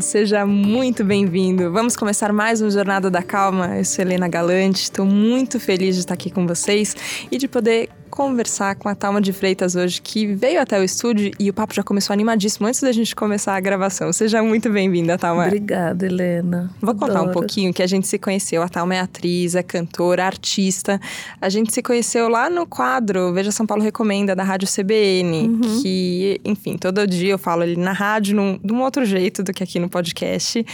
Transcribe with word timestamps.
Seja 0.00 0.44
muito 0.44 1.04
bem-vindo. 1.04 1.70
Vamos 1.70 1.96
começar 1.96 2.32
mais 2.32 2.60
um 2.60 2.70
Jornada 2.70 3.10
da 3.10 3.22
Calma. 3.22 3.78
Eu 3.78 3.84
sou 3.84 4.04
Helena 4.04 4.26
Galante, 4.28 4.82
estou 4.82 5.06
muito 5.06 5.60
feliz 5.60 5.94
de 5.94 6.00
estar 6.00 6.14
aqui 6.14 6.30
com 6.30 6.46
vocês 6.46 6.96
e 7.30 7.38
de 7.38 7.46
poder 7.46 7.88
conversar 8.14 8.76
com 8.76 8.88
a 8.88 8.94
Talma 8.94 9.20
de 9.20 9.32
Freitas 9.32 9.74
hoje, 9.74 10.00
que 10.00 10.24
veio 10.24 10.60
até 10.60 10.78
o 10.78 10.84
estúdio 10.84 11.32
e 11.36 11.50
o 11.50 11.52
papo 11.52 11.74
já 11.74 11.82
começou 11.82 12.14
animadíssimo 12.14 12.64
antes 12.64 12.80
da 12.80 12.92
gente 12.92 13.12
começar 13.12 13.56
a 13.56 13.60
gravação. 13.60 14.12
Seja 14.12 14.40
muito 14.40 14.70
bem-vinda, 14.70 15.18
Talma. 15.18 15.46
Obrigada, 15.46 16.06
Helena. 16.06 16.70
Vou 16.80 16.94
contar 16.94 17.14
Adoro. 17.14 17.30
um 17.30 17.32
pouquinho 17.32 17.74
que 17.74 17.82
a 17.82 17.88
gente 17.88 18.06
se 18.06 18.16
conheceu. 18.16 18.62
A 18.62 18.68
Talma 18.68 18.94
é 18.94 19.00
atriz, 19.00 19.56
é 19.56 19.64
cantora, 19.64 20.24
artista. 20.24 21.00
A 21.40 21.48
gente 21.48 21.74
se 21.74 21.82
conheceu 21.82 22.28
lá 22.28 22.48
no 22.48 22.68
quadro 22.68 23.32
Veja 23.32 23.50
São 23.50 23.66
Paulo 23.66 23.82
Recomenda, 23.82 24.36
da 24.36 24.44
Rádio 24.44 24.68
CBN, 24.68 25.48
uhum. 25.48 25.82
que, 25.82 26.40
enfim, 26.44 26.78
todo 26.78 27.04
dia 27.08 27.32
eu 27.32 27.38
falo 27.38 27.62
ali 27.62 27.76
na 27.76 27.92
rádio 27.92 28.36
num, 28.36 28.60
de 28.62 28.72
um 28.72 28.80
outro 28.80 29.04
jeito 29.04 29.42
do 29.42 29.52
que 29.52 29.64
aqui 29.64 29.80
no 29.80 29.88
podcast. 29.88 30.64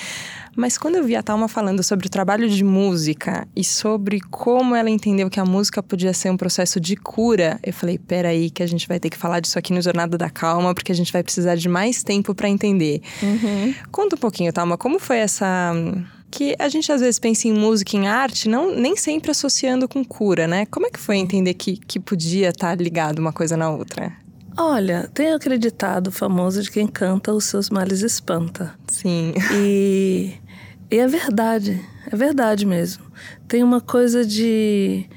Mas 0.56 0.76
quando 0.76 0.96
eu 0.96 1.04
vi 1.04 1.16
a 1.16 1.22
Talma 1.22 1.48
falando 1.48 1.82
sobre 1.82 2.06
o 2.06 2.10
trabalho 2.10 2.48
de 2.48 2.64
música 2.64 3.46
e 3.54 3.64
sobre 3.64 4.20
como 4.20 4.74
ela 4.74 4.90
entendeu 4.90 5.30
que 5.30 5.40
a 5.40 5.44
música 5.44 5.82
podia 5.82 6.12
ser 6.12 6.30
um 6.30 6.36
processo 6.36 6.80
de 6.80 6.96
cura, 6.96 7.58
eu 7.62 7.72
falei: 7.72 7.98
peraí, 7.98 8.50
que 8.50 8.62
a 8.62 8.66
gente 8.66 8.86
vai 8.88 8.98
ter 8.98 9.10
que 9.10 9.16
falar 9.16 9.40
disso 9.40 9.58
aqui 9.58 9.72
no 9.72 9.80
Jornada 9.80 10.18
da 10.18 10.30
Calma, 10.30 10.74
porque 10.74 10.92
a 10.92 10.94
gente 10.94 11.12
vai 11.12 11.22
precisar 11.22 11.54
de 11.54 11.68
mais 11.68 12.02
tempo 12.02 12.34
para 12.34 12.48
entender. 12.48 13.00
Uhum. 13.22 13.74
Conta 13.90 14.16
um 14.16 14.18
pouquinho, 14.18 14.52
Talma, 14.52 14.76
como 14.76 14.98
foi 14.98 15.18
essa 15.18 15.72
que 16.30 16.54
a 16.58 16.68
gente 16.68 16.90
às 16.92 17.00
vezes 17.00 17.18
pensa 17.18 17.48
em 17.48 17.52
música, 17.52 17.96
em 17.96 18.06
arte, 18.06 18.48
não 18.48 18.74
nem 18.74 18.96
sempre 18.96 19.30
associando 19.32 19.88
com 19.88 20.04
cura, 20.04 20.46
né? 20.46 20.64
Como 20.66 20.86
é 20.86 20.90
que 20.90 20.98
foi 20.98 21.16
entender 21.16 21.54
que, 21.54 21.76
que 21.76 21.98
podia 21.98 22.50
estar 22.50 22.76
tá 22.76 22.82
ligado 22.82 23.18
uma 23.18 23.32
coisa 23.32 23.56
na 23.56 23.68
outra? 23.68 24.12
Olha, 24.56 25.08
tem 25.14 25.32
acreditado 25.32 26.10
famoso 26.10 26.62
de 26.62 26.70
quem 26.70 26.86
canta 26.86 27.32
os 27.32 27.44
seus 27.44 27.70
males 27.70 28.00
espanta. 28.02 28.74
Sim. 28.88 29.34
E, 29.52 30.34
e 30.90 30.98
é 30.98 31.06
verdade, 31.06 31.80
é 32.10 32.16
verdade 32.16 32.66
mesmo. 32.66 33.04
Tem 33.46 33.62
uma 33.62 33.80
coisa 33.80 34.24
de 34.24 35.08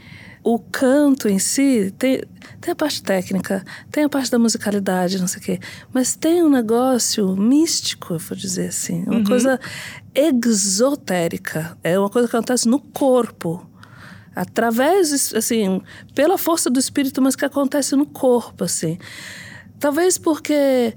o 0.44 0.60
canto 0.60 1.30
em 1.30 1.40
si 1.40 1.94
tem, 1.98 2.22
tem 2.60 2.74
a 2.74 2.76
parte 2.76 3.02
técnica, 3.02 3.64
tem 3.90 4.04
a 4.04 4.10
parte 4.10 4.30
da 4.30 4.38
musicalidade, 4.38 5.20
não 5.20 5.28
sei 5.28 5.40
o 5.40 5.44
quê, 5.44 5.60
mas 5.94 6.16
tem 6.16 6.44
um 6.44 6.50
negócio 6.50 7.36
místico, 7.36 8.16
eu 8.16 8.20
vou 8.20 8.38
dizer 8.38 8.68
assim, 8.68 9.04
uma 9.04 9.18
uhum. 9.18 9.24
coisa 9.24 9.60
exotérica, 10.14 11.78
é 11.82 11.98
uma 11.98 12.10
coisa 12.10 12.28
que 12.28 12.36
acontece 12.36 12.68
no 12.68 12.80
corpo 12.80 13.66
através, 14.36 15.34
assim, 15.34 15.82
pela 16.16 16.38
força 16.38 16.70
do 16.70 16.80
espírito, 16.80 17.22
mas 17.22 17.36
que 17.36 17.46
acontece 17.46 17.96
no 17.96 18.06
corpo, 18.06 18.64
assim. 18.64 18.98
Talvez 19.80 20.18
porque 20.18 20.94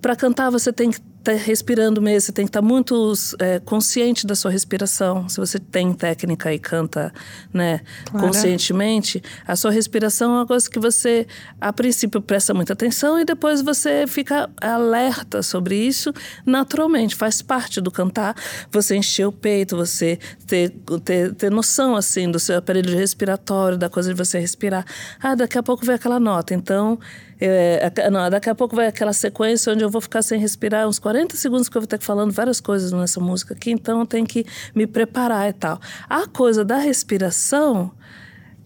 para 0.00 0.16
cantar 0.16 0.50
você 0.50 0.72
tem 0.72 0.90
que 0.90 1.00
tá 1.24 1.32
respirando 1.32 2.00
mesmo, 2.02 2.20
você 2.20 2.32
tem 2.32 2.44
que 2.44 2.50
estar 2.50 2.60
tá 2.60 2.66
muito 2.66 3.12
é, 3.38 3.58
consciente 3.60 4.26
da 4.26 4.34
sua 4.34 4.50
respiração. 4.50 5.28
Se 5.28 5.38
você 5.38 5.58
tem 5.58 5.92
técnica 5.92 6.52
e 6.52 6.58
canta 6.58 7.12
né, 7.52 7.80
claro. 8.10 8.26
conscientemente, 8.26 9.22
a 9.46 9.56
sua 9.56 9.70
respiração 9.70 10.32
é 10.32 10.34
uma 10.38 10.46
coisa 10.46 10.68
que 10.68 10.78
você, 10.78 11.26
a 11.60 11.72
princípio, 11.72 12.20
presta 12.20 12.52
muita 12.52 12.74
atenção 12.74 13.18
e 13.18 13.24
depois 13.24 13.62
você 13.62 14.06
fica 14.06 14.50
alerta 14.60 15.42
sobre 15.42 15.76
isso 15.76 16.12
naturalmente. 16.44 17.14
Faz 17.14 17.40
parte 17.40 17.80
do 17.80 17.90
cantar 17.90 18.34
você 18.70 18.96
encher 18.96 19.26
o 19.26 19.32
peito, 19.32 19.76
você 19.76 20.18
ter, 20.46 20.70
ter, 21.04 21.34
ter 21.34 21.50
noção 21.50 21.96
assim 21.96 22.30
do 22.30 22.38
seu 22.38 22.58
aparelho 22.58 22.96
respiratório, 22.96 23.78
da 23.78 23.88
coisa 23.88 24.12
de 24.12 24.18
você 24.18 24.38
respirar. 24.38 24.84
Ah, 25.20 25.34
daqui 25.34 25.56
a 25.56 25.62
pouco 25.62 25.84
vem 25.86 25.94
aquela 25.94 26.20
nota. 26.20 26.54
Então, 26.54 26.98
é, 27.40 28.10
não, 28.10 28.28
daqui 28.30 28.48
a 28.48 28.54
pouco 28.54 28.76
vai 28.76 28.86
aquela 28.86 29.12
sequência 29.12 29.72
onde 29.72 29.82
eu 29.82 29.90
vou 29.90 30.00
ficar 30.00 30.22
sem 30.22 30.38
respirar 30.38 30.88
uns 30.88 30.98
40 30.98 31.36
segundos 31.36 31.68
que 31.68 31.76
eu 31.76 31.80
vou 31.80 31.86
estar 31.86 31.98
falando 32.00 32.32
várias 32.32 32.60
coisas 32.60 32.92
nessa 32.92 33.20
música 33.20 33.54
aqui, 33.54 33.70
então 33.70 34.00
eu 34.00 34.06
tenho 34.06 34.26
que 34.26 34.44
me 34.74 34.86
preparar 34.86 35.48
e 35.48 35.52
tal. 35.52 35.80
A 36.08 36.26
coisa 36.26 36.64
da 36.64 36.78
respiração, 36.78 37.92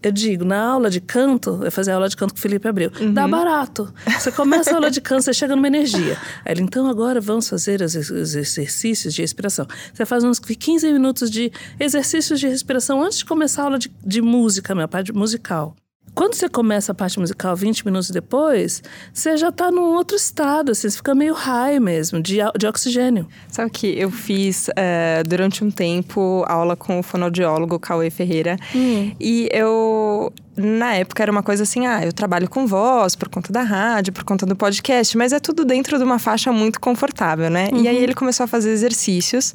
eu 0.01 0.11
digo, 0.11 0.45
na 0.45 0.61
aula 0.61 0.89
de 0.89 1.01
canto, 1.01 1.59
eu 1.63 1.71
fazia 1.71 1.93
aula 1.93 2.07
de 2.07 2.15
canto 2.15 2.33
com 2.33 2.39
o 2.39 2.41
Felipe 2.41 2.67
Abreu, 2.67 2.91
uhum. 2.99 3.13
dá 3.13 3.27
barato. 3.27 3.93
Você 4.17 4.31
começa 4.31 4.71
a 4.71 4.75
aula 4.75 4.91
de 4.91 5.01
canto, 5.01 5.23
você 5.23 5.33
chega 5.33 5.55
numa 5.55 5.67
energia. 5.67 6.17
Aí 6.45 6.53
ele, 6.53 6.61
então 6.61 6.87
agora 6.87 7.19
vamos 7.19 7.49
fazer 7.49 7.81
os 7.81 7.95
exercícios 7.95 9.13
de 9.13 9.21
respiração. 9.21 9.67
Você 9.93 10.05
faz 10.05 10.23
uns 10.23 10.39
15 10.39 10.93
minutos 10.93 11.29
de 11.29 11.51
exercícios 11.79 12.39
de 12.39 12.47
respiração 12.47 13.01
antes 13.01 13.19
de 13.19 13.25
começar 13.25 13.63
a 13.63 13.65
aula 13.65 13.79
de, 13.79 13.91
de 14.05 14.21
música, 14.21 14.73
minha 14.73 14.87
parte 14.87 15.11
musical. 15.11 15.75
Quando 16.13 16.33
você 16.33 16.49
começa 16.49 16.91
a 16.91 16.95
parte 16.95 17.19
musical 17.19 17.55
20 17.55 17.85
minutos 17.85 18.09
depois, 18.09 18.83
você 19.13 19.37
já 19.37 19.49
está 19.49 19.71
num 19.71 19.93
outro 19.93 20.15
estado, 20.15 20.71
assim, 20.71 20.89
você 20.89 20.97
fica 20.97 21.15
meio 21.15 21.33
high 21.33 21.79
mesmo, 21.79 22.21
de, 22.21 22.37
de 22.57 22.67
oxigênio. 22.67 23.27
Sabe 23.47 23.69
que 23.71 23.87
eu 23.87 24.11
fiz 24.11 24.67
uh, 24.69 25.27
durante 25.27 25.63
um 25.63 25.71
tempo 25.71 26.43
aula 26.47 26.75
com 26.75 26.99
o 26.99 27.03
fonoaudiólogo 27.03 27.79
Cauê 27.79 28.09
Ferreira 28.09 28.57
hum. 28.75 29.11
e 29.19 29.49
eu 29.51 30.31
na 30.59 30.93
época 30.95 31.23
era 31.23 31.31
uma 31.31 31.41
coisa 31.41 31.63
assim, 31.63 31.85
ah, 31.87 32.05
eu 32.05 32.11
trabalho 32.11 32.49
com 32.49 32.67
voz 32.67 33.15
por 33.15 33.29
conta 33.29 33.51
da 33.51 33.61
rádio, 33.61 34.11
por 34.13 34.23
conta 34.23 34.45
do 34.45 34.55
podcast, 34.55 35.17
mas 35.17 35.31
é 35.31 35.39
tudo 35.39 35.63
dentro 35.63 35.97
de 35.97 36.03
uma 36.03 36.19
faixa 36.19 36.51
muito 36.51 36.79
confortável, 36.79 37.49
né? 37.49 37.69
Uhum. 37.71 37.83
E 37.83 37.87
aí 37.87 37.97
uhum. 37.97 38.03
ele 38.03 38.13
começou 38.13 38.43
a 38.43 38.47
fazer 38.47 38.71
exercícios 38.71 39.53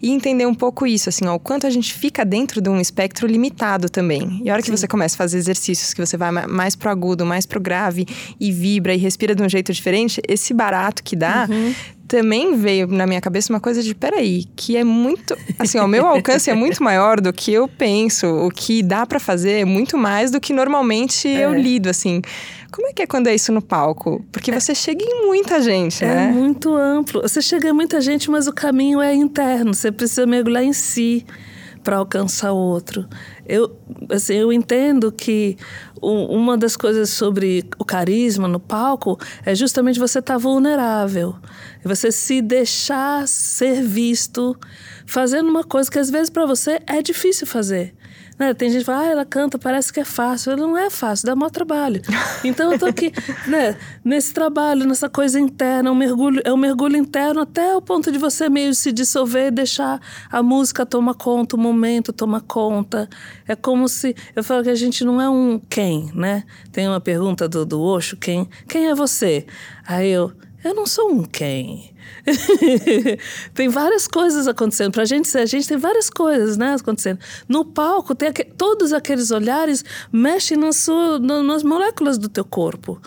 e 0.00 0.10
entender 0.10 0.46
um 0.46 0.54
pouco 0.54 0.86
isso, 0.86 1.08
assim, 1.08 1.26
ó, 1.26 1.34
o 1.34 1.38
quanto 1.38 1.66
a 1.66 1.70
gente 1.70 1.92
fica 1.92 2.24
dentro 2.24 2.60
de 2.60 2.70
um 2.70 2.80
espectro 2.80 3.26
limitado 3.26 3.88
também. 3.88 4.40
E 4.44 4.50
a 4.50 4.52
hora 4.54 4.62
que 4.62 4.68
Sim. 4.68 4.76
você 4.76 4.88
começa 4.88 5.14
a 5.14 5.18
fazer 5.18 5.38
exercícios 5.38 5.92
que 5.92 6.04
você 6.04 6.16
vai 6.16 6.30
mais 6.30 6.74
pro 6.74 6.90
agudo, 6.90 7.26
mais 7.26 7.46
pro 7.46 7.60
grave 7.60 8.06
e 8.40 8.50
vibra 8.50 8.94
e 8.94 8.98
respira 8.98 9.34
de 9.34 9.42
um 9.42 9.48
jeito 9.48 9.72
diferente, 9.72 10.20
esse 10.26 10.54
barato 10.54 11.02
que 11.02 11.14
dá 11.14 11.46
uhum 11.50 11.74
também 12.06 12.56
veio 12.56 12.86
na 12.86 13.06
minha 13.06 13.20
cabeça 13.20 13.52
uma 13.52 13.60
coisa 13.60 13.82
de 13.82 13.94
peraí, 13.94 14.44
que 14.56 14.76
é 14.76 14.84
muito. 14.84 15.36
Assim, 15.58 15.78
o 15.78 15.88
meu 15.88 16.06
alcance 16.06 16.50
é 16.50 16.54
muito 16.54 16.82
maior 16.82 17.20
do 17.20 17.32
que 17.32 17.52
eu 17.52 17.68
penso. 17.68 18.26
O 18.26 18.50
que 18.50 18.82
dá 18.82 19.04
para 19.04 19.18
fazer 19.18 19.60
é 19.60 19.64
muito 19.64 19.98
mais 19.98 20.30
do 20.30 20.40
que 20.40 20.52
normalmente 20.52 21.28
é. 21.28 21.44
eu 21.44 21.54
lido, 21.54 21.88
assim. 21.88 22.22
Como 22.70 22.88
é 22.88 22.92
que 22.92 23.02
é 23.02 23.06
quando 23.06 23.26
é 23.26 23.34
isso 23.34 23.52
no 23.52 23.62
palco? 23.62 24.24
Porque 24.30 24.50
é. 24.50 24.60
você 24.60 24.74
chega 24.74 25.04
em 25.04 25.26
muita 25.26 25.60
gente, 25.60 26.04
é 26.04 26.08
né? 26.08 26.24
É 26.24 26.32
muito 26.32 26.74
amplo. 26.74 27.22
Você 27.22 27.40
chega 27.40 27.68
em 27.68 27.72
muita 27.72 28.00
gente, 28.00 28.30
mas 28.30 28.46
o 28.46 28.52
caminho 28.52 29.00
é 29.00 29.14
interno. 29.14 29.74
Você 29.74 29.90
precisa 29.90 30.26
mergulhar 30.26 30.62
em 30.62 30.72
si 30.72 31.24
para 31.86 31.98
alcançar 31.98 32.52
o 32.52 32.56
outro. 32.56 33.06
Eu, 33.46 33.76
assim, 34.10 34.34
eu 34.34 34.52
entendo 34.52 35.12
que 35.12 35.56
uma 36.00 36.56
das 36.56 36.76
coisas 36.76 37.10
sobre 37.10 37.64
o 37.78 37.84
carisma 37.84 38.46
no 38.46 38.60
palco 38.60 39.18
é 39.44 39.54
justamente 39.54 39.98
você 39.98 40.18
estar 40.18 40.34
tá 40.34 40.38
vulnerável, 40.38 41.34
você 41.82 42.12
se 42.12 42.42
deixar 42.42 43.26
ser 43.26 43.82
visto 43.82 44.56
fazendo 45.06 45.48
uma 45.48 45.64
coisa 45.64 45.90
que 45.90 45.98
às 45.98 46.10
vezes 46.10 46.30
para 46.30 46.46
você 46.46 46.80
é 46.86 47.00
difícil 47.00 47.46
fazer. 47.46 47.94
Né? 48.38 48.52
Tem 48.54 48.70
gente 48.70 48.80
que 48.80 48.86
fala, 48.86 49.02
ah, 49.02 49.06
ela 49.06 49.24
canta, 49.24 49.58
parece 49.58 49.92
que 49.92 50.00
é 50.00 50.04
fácil. 50.04 50.56
Não 50.56 50.76
é 50.76 50.90
fácil, 50.90 51.26
dá 51.26 51.34
maior 51.34 51.50
trabalho. 51.50 52.02
Então 52.44 52.72
eu 52.72 52.78
tô 52.78 52.86
aqui, 52.86 53.12
né, 53.48 53.76
nesse 54.04 54.32
trabalho, 54.32 54.86
nessa 54.86 55.08
coisa 55.08 55.40
interna, 55.40 55.90
um 55.90 55.94
mergulho, 55.94 56.40
é 56.44 56.52
um 56.52 56.56
mergulho 56.56 56.96
interno 56.96 57.40
até 57.40 57.74
o 57.74 57.80
ponto 57.80 58.12
de 58.12 58.18
você 58.18 58.48
meio 58.48 58.74
se 58.74 58.92
dissolver 58.92 59.48
e 59.48 59.50
deixar 59.50 60.00
a 60.30 60.42
música 60.42 60.84
tomar 60.84 61.14
conta, 61.14 61.56
o 61.56 61.58
momento 61.58 62.12
tomar 62.12 62.42
conta. 62.42 63.08
É 63.48 63.56
como 63.56 63.88
se. 63.88 64.14
Eu 64.34 64.44
falo 64.44 64.62
que 64.62 64.70
a 64.70 64.74
gente 64.74 65.04
não 65.04 65.20
é 65.20 65.28
um 65.28 65.58
quem, 65.58 66.10
né? 66.14 66.44
Tem 66.72 66.86
uma 66.86 67.00
pergunta 67.00 67.48
do, 67.48 67.64
do 67.64 67.80
Osho, 67.80 68.16
quem? 68.16 68.48
Quem 68.68 68.88
é 68.88 68.94
você? 68.94 69.46
Aí 69.86 70.10
eu, 70.10 70.32
eu 70.66 70.74
não 70.74 70.86
sou 70.86 71.12
um 71.12 71.22
quem. 71.22 71.94
tem 73.54 73.68
várias 73.68 74.06
coisas 74.08 74.48
acontecendo. 74.48 74.92
Pra 74.92 75.04
gente 75.04 75.28
ser 75.28 75.38
a 75.38 75.46
gente, 75.46 75.68
tem 75.68 75.76
várias 75.76 76.10
coisas 76.10 76.56
né, 76.56 76.74
acontecendo. 76.74 77.18
No 77.48 77.64
palco, 77.64 78.14
tem 78.14 78.28
aqu 78.28 78.44
todos 78.56 78.92
aqueles 78.92 79.30
olhares 79.30 79.84
mexem 80.12 80.56
na 80.56 80.72
sua, 80.72 81.18
na, 81.18 81.42
nas 81.42 81.62
moléculas 81.62 82.18
do 82.18 82.28
teu 82.28 82.44
corpo. 82.44 83.00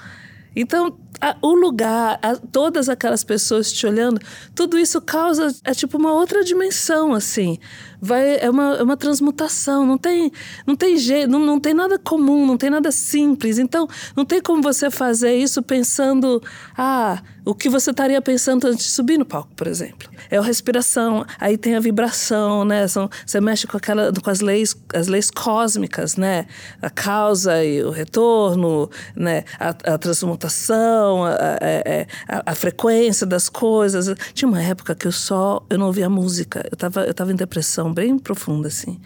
Então, 0.55 0.97
a, 1.21 1.35
o 1.41 1.53
lugar, 1.53 2.17
a, 2.21 2.35
todas 2.35 2.87
aquelas 2.87 3.23
pessoas 3.23 3.71
te 3.71 3.85
olhando, 3.85 4.21
tudo 4.55 4.77
isso 4.77 5.01
causa 5.01 5.53
é 5.63 5.73
tipo 5.73 5.97
uma 5.97 6.13
outra 6.13 6.43
dimensão 6.43 7.13
assim. 7.13 7.57
Vai 8.01 8.37
é 8.39 8.49
uma, 8.49 8.77
é 8.77 8.83
uma 8.83 8.95
transmutação, 8.95 9.85
não 9.85 9.97
tem 9.97 10.31
não 10.65 10.73
tem 10.75 10.95
jeito, 10.95 11.29
não, 11.29 11.39
não 11.39 11.59
tem 11.59 11.73
nada 11.73 11.99
comum, 11.99 12.45
não 12.45 12.57
tem 12.57 12.69
nada 12.69 12.91
simples. 12.91 13.57
Então, 13.59 13.87
não 14.15 14.23
tem 14.23 14.41
como 14.41 14.61
você 14.61 14.89
fazer 14.89 15.35
isso 15.35 15.61
pensando, 15.61 16.41
ah, 16.77 17.21
o 17.43 17.53
que 17.53 17.67
você 17.67 17.91
estaria 17.91 18.21
pensando 18.21 18.67
antes 18.67 18.85
de 18.85 18.91
subir 18.91 19.17
no 19.17 19.25
palco, 19.25 19.49
por 19.53 19.67
exemplo. 19.67 20.09
É 20.29 20.37
a 20.37 20.41
respiração, 20.41 21.25
aí 21.37 21.57
tem 21.57 21.75
a 21.75 21.79
vibração, 21.81 22.63
né? 22.63 22.87
São, 22.87 23.09
você 23.25 23.41
mexe 23.41 23.67
com 23.67 23.75
aquela 23.75 24.13
com 24.13 24.29
as 24.29 24.39
leis, 24.39 24.77
as 24.93 25.07
leis 25.07 25.29
cósmicas, 25.29 26.15
né? 26.15 26.45
A 26.81 26.89
causa 26.89 27.61
e 27.65 27.83
o 27.83 27.89
retorno, 27.89 28.89
né? 29.13 29.43
A, 29.59 29.69
a 29.69 29.97
transmutação 29.97 30.98
a, 31.25 31.57
é, 31.61 32.07
a, 32.27 32.51
a, 32.51 32.55
frequência 32.55 33.25
das 33.25 33.49
coisas. 33.49 34.15
Tinha 34.33 34.47
uma 34.47 34.61
época 34.61 34.95
que 34.95 35.07
eu 35.07 35.11
só 35.11 35.65
eu 35.69 35.77
não 35.77 35.87
ouvia 35.87 36.09
música. 36.09 36.61
Eu 36.69 36.73
estava 36.73 37.05
eu 37.05 37.13
tava 37.13 37.31
em 37.31 37.35
depressão 37.35 37.93
bem 37.93 38.17
profunda, 38.17 38.67
assim. 38.67 38.99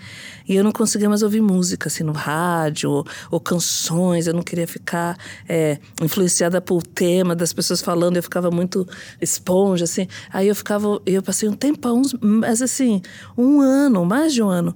E 0.47 0.55
eu 0.55 0.63
não 0.63 0.71
conseguia 0.71 1.09
mais 1.09 1.23
ouvir 1.23 1.41
música, 1.41 1.87
assim, 1.87 2.03
no 2.03 2.11
rádio, 2.11 2.89
ou, 2.89 3.05
ou 3.31 3.39
canções. 3.39 4.27
Eu 4.27 4.33
não 4.33 4.41
queria 4.41 4.67
ficar 4.67 5.17
é, 5.47 5.77
influenciada 6.01 6.61
por 6.61 6.83
tema 6.83 7.35
das 7.35 7.53
pessoas 7.53 7.81
falando. 7.81 8.17
Eu 8.17 8.23
ficava 8.23 8.51
muito 8.51 8.87
esponja, 9.21 9.85
assim. 9.85 10.07
Aí 10.31 10.47
eu 10.47 10.55
ficava, 10.55 11.01
eu 11.05 11.21
passei 11.21 11.47
um 11.47 11.53
tempão, 11.53 12.01
mas 12.21 12.61
assim, 12.61 13.01
um 13.37 13.61
ano, 13.61 14.05
mais 14.05 14.33
de 14.33 14.41
um 14.41 14.49
ano, 14.49 14.75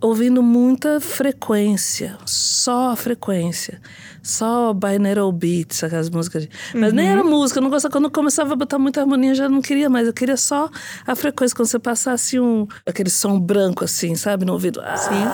ouvindo 0.00 0.42
muita 0.42 1.00
frequência, 1.00 2.18
só 2.26 2.94
frequência. 2.96 3.80
Só 4.22 4.74
binaural 4.74 5.32
beats, 5.32 5.82
aquelas 5.82 6.10
músicas. 6.10 6.42
De... 6.42 6.50
Mas 6.74 6.90
uhum. 6.90 6.96
nem 6.96 7.08
era 7.08 7.24
música, 7.24 7.58
eu 7.58 7.62
não 7.62 7.70
gostava. 7.70 7.92
Quando 7.92 8.10
começava 8.10 8.52
a 8.52 8.56
botar 8.56 8.78
muita 8.78 9.00
harmonia, 9.00 9.30
eu 9.30 9.34
já 9.34 9.48
não 9.48 9.62
queria 9.62 9.88
mais. 9.88 10.06
Eu 10.06 10.12
queria 10.12 10.36
só 10.36 10.68
a 11.06 11.14
frequência, 11.14 11.56
quando 11.56 11.68
você 11.68 11.78
passasse 11.78 12.38
um, 12.38 12.66
aquele 12.86 13.10
som 13.10 13.40
branco, 13.40 13.84
assim, 13.84 14.14
sabe, 14.14 14.44
no 14.44 14.52
ouvido. 14.52 14.80
Sim. 14.96 15.24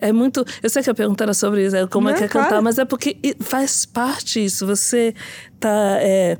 É 0.00 0.12
muito. 0.12 0.44
Eu 0.62 0.70
sei 0.70 0.82
que 0.82 0.90
a 0.90 0.94
pergunta 0.94 1.24
era 1.24 1.34
sobre 1.34 1.66
isso, 1.66 1.74
é 1.74 1.86
como 1.86 2.08
é 2.08 2.14
que 2.14 2.24
é 2.24 2.28
claro. 2.28 2.48
cantar, 2.48 2.62
mas 2.62 2.78
é 2.78 2.84
porque 2.84 3.18
faz 3.40 3.84
parte 3.84 4.44
isso. 4.44 4.64
Você 4.66 5.12
tá. 5.58 5.98
É, 6.00 6.38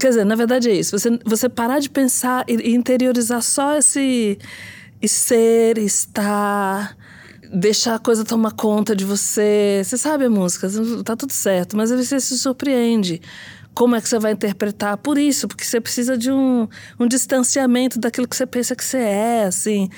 quer 0.00 0.08
dizer, 0.08 0.24
na 0.24 0.34
verdade 0.34 0.70
é 0.70 0.74
isso. 0.74 0.98
Você, 0.98 1.18
você 1.24 1.48
parar 1.48 1.80
de 1.80 1.90
pensar 1.90 2.44
e 2.48 2.74
interiorizar 2.74 3.42
só 3.42 3.76
esse 3.76 4.38
ser, 5.06 5.76
estar 5.76 6.96
deixar 7.52 7.94
a 7.94 7.98
coisa 7.98 8.24
tomar 8.24 8.52
conta 8.52 8.96
de 8.96 9.04
você. 9.04 9.82
Você 9.84 9.96
sabe 9.96 10.24
a 10.24 10.30
música, 10.30 10.68
tá 11.04 11.14
tudo 11.14 11.32
certo, 11.32 11.76
mas 11.76 11.90
você 11.90 12.18
se 12.18 12.38
surpreende 12.38 13.20
como 13.74 13.96
é 13.96 14.00
que 14.00 14.08
você 14.08 14.18
vai 14.18 14.32
interpretar 14.32 14.96
por 14.96 15.18
isso, 15.18 15.48
porque 15.48 15.64
você 15.64 15.80
precisa 15.80 16.16
de 16.16 16.30
um, 16.30 16.68
um 16.98 17.06
distanciamento 17.06 17.98
daquilo 17.98 18.28
que 18.28 18.36
você 18.36 18.46
pensa 18.46 18.76
que 18.76 18.84
você 18.84 18.98
é, 18.98 19.44
assim. 19.44 19.88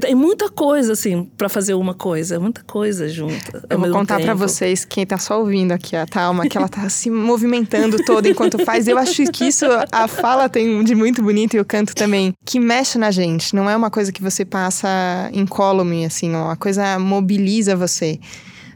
Tem 0.00 0.14
muita 0.14 0.50
coisa, 0.50 0.92
assim, 0.92 1.24
para 1.38 1.48
fazer 1.48 1.74
uma 1.74 1.94
coisa, 1.94 2.40
muita 2.40 2.62
coisa 2.64 3.08
junta. 3.08 3.64
Eu 3.70 3.78
vou 3.78 3.90
contar 3.90 4.20
para 4.20 4.34
vocês, 4.34 4.84
quem 4.84 5.06
tá 5.06 5.16
só 5.16 5.40
ouvindo 5.40 5.72
aqui 5.72 5.94
a 5.94 6.06
Talma, 6.06 6.48
que 6.48 6.58
ela 6.58 6.68
tá 6.68 6.88
se 6.88 7.10
movimentando 7.10 8.02
toda 8.04 8.28
enquanto 8.28 8.58
faz. 8.64 8.88
Eu 8.88 8.98
acho 8.98 9.24
que 9.26 9.44
isso, 9.44 9.64
a 9.92 10.08
fala 10.08 10.48
tem 10.48 10.82
de 10.82 10.94
muito 10.94 11.22
bonito 11.22 11.56
e 11.56 11.60
o 11.60 11.64
canto 11.64 11.94
também, 11.94 12.34
que 12.44 12.58
mexe 12.58 12.98
na 12.98 13.10
gente. 13.10 13.54
Não 13.54 13.70
é 13.70 13.76
uma 13.76 13.90
coisa 13.90 14.10
que 14.10 14.22
você 14.22 14.44
passa 14.44 15.30
incólume, 15.32 16.04
assim, 16.04 16.34
ó, 16.34 16.50
a 16.50 16.56
coisa 16.56 16.98
mobiliza 16.98 17.76
você. 17.76 18.18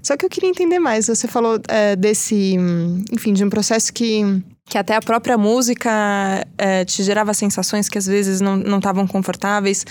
Só 0.05 0.17
que 0.17 0.25
eu 0.27 0.29
queria 0.29 0.51
entender 0.51 0.79
mais. 0.79 1.07
Você 1.07 1.27
falou 1.27 1.59
é, 1.67 1.97
desse, 1.97 2.57
enfim, 3.11 3.33
de 3.33 3.43
um 3.43 3.49
processo 3.49 3.91
que, 3.91 4.21
que 4.67 4.77
até 4.77 4.95
a 4.95 5.01
própria 5.01 5.39
música 5.39 6.47
é, 6.59 6.85
te 6.85 7.03
gerava 7.03 7.33
sensações 7.33 7.89
que 7.89 7.97
às 7.97 8.07
vezes 8.07 8.41
não 8.43 8.77
estavam 8.77 9.07
confortáveis. 9.07 9.87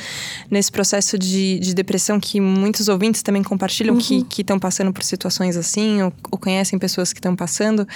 Nesse 0.51 0.71
processo 0.71 1.17
de, 1.17 1.57
de 1.57 1.73
depressão 1.73 2.19
que 2.19 2.39
muitos 2.39 2.87
ouvintes 2.87 3.23
também 3.23 3.41
compartilham, 3.41 3.95
uhum. 3.95 4.23
que 4.23 4.41
estão 4.41 4.59
passando 4.59 4.93
por 4.93 5.03
situações 5.03 5.57
assim, 5.57 6.03
ou, 6.03 6.13
ou 6.31 6.37
conhecem 6.37 6.77
pessoas 6.77 7.11
que 7.11 7.19
estão 7.19 7.35
passando. 7.35 7.87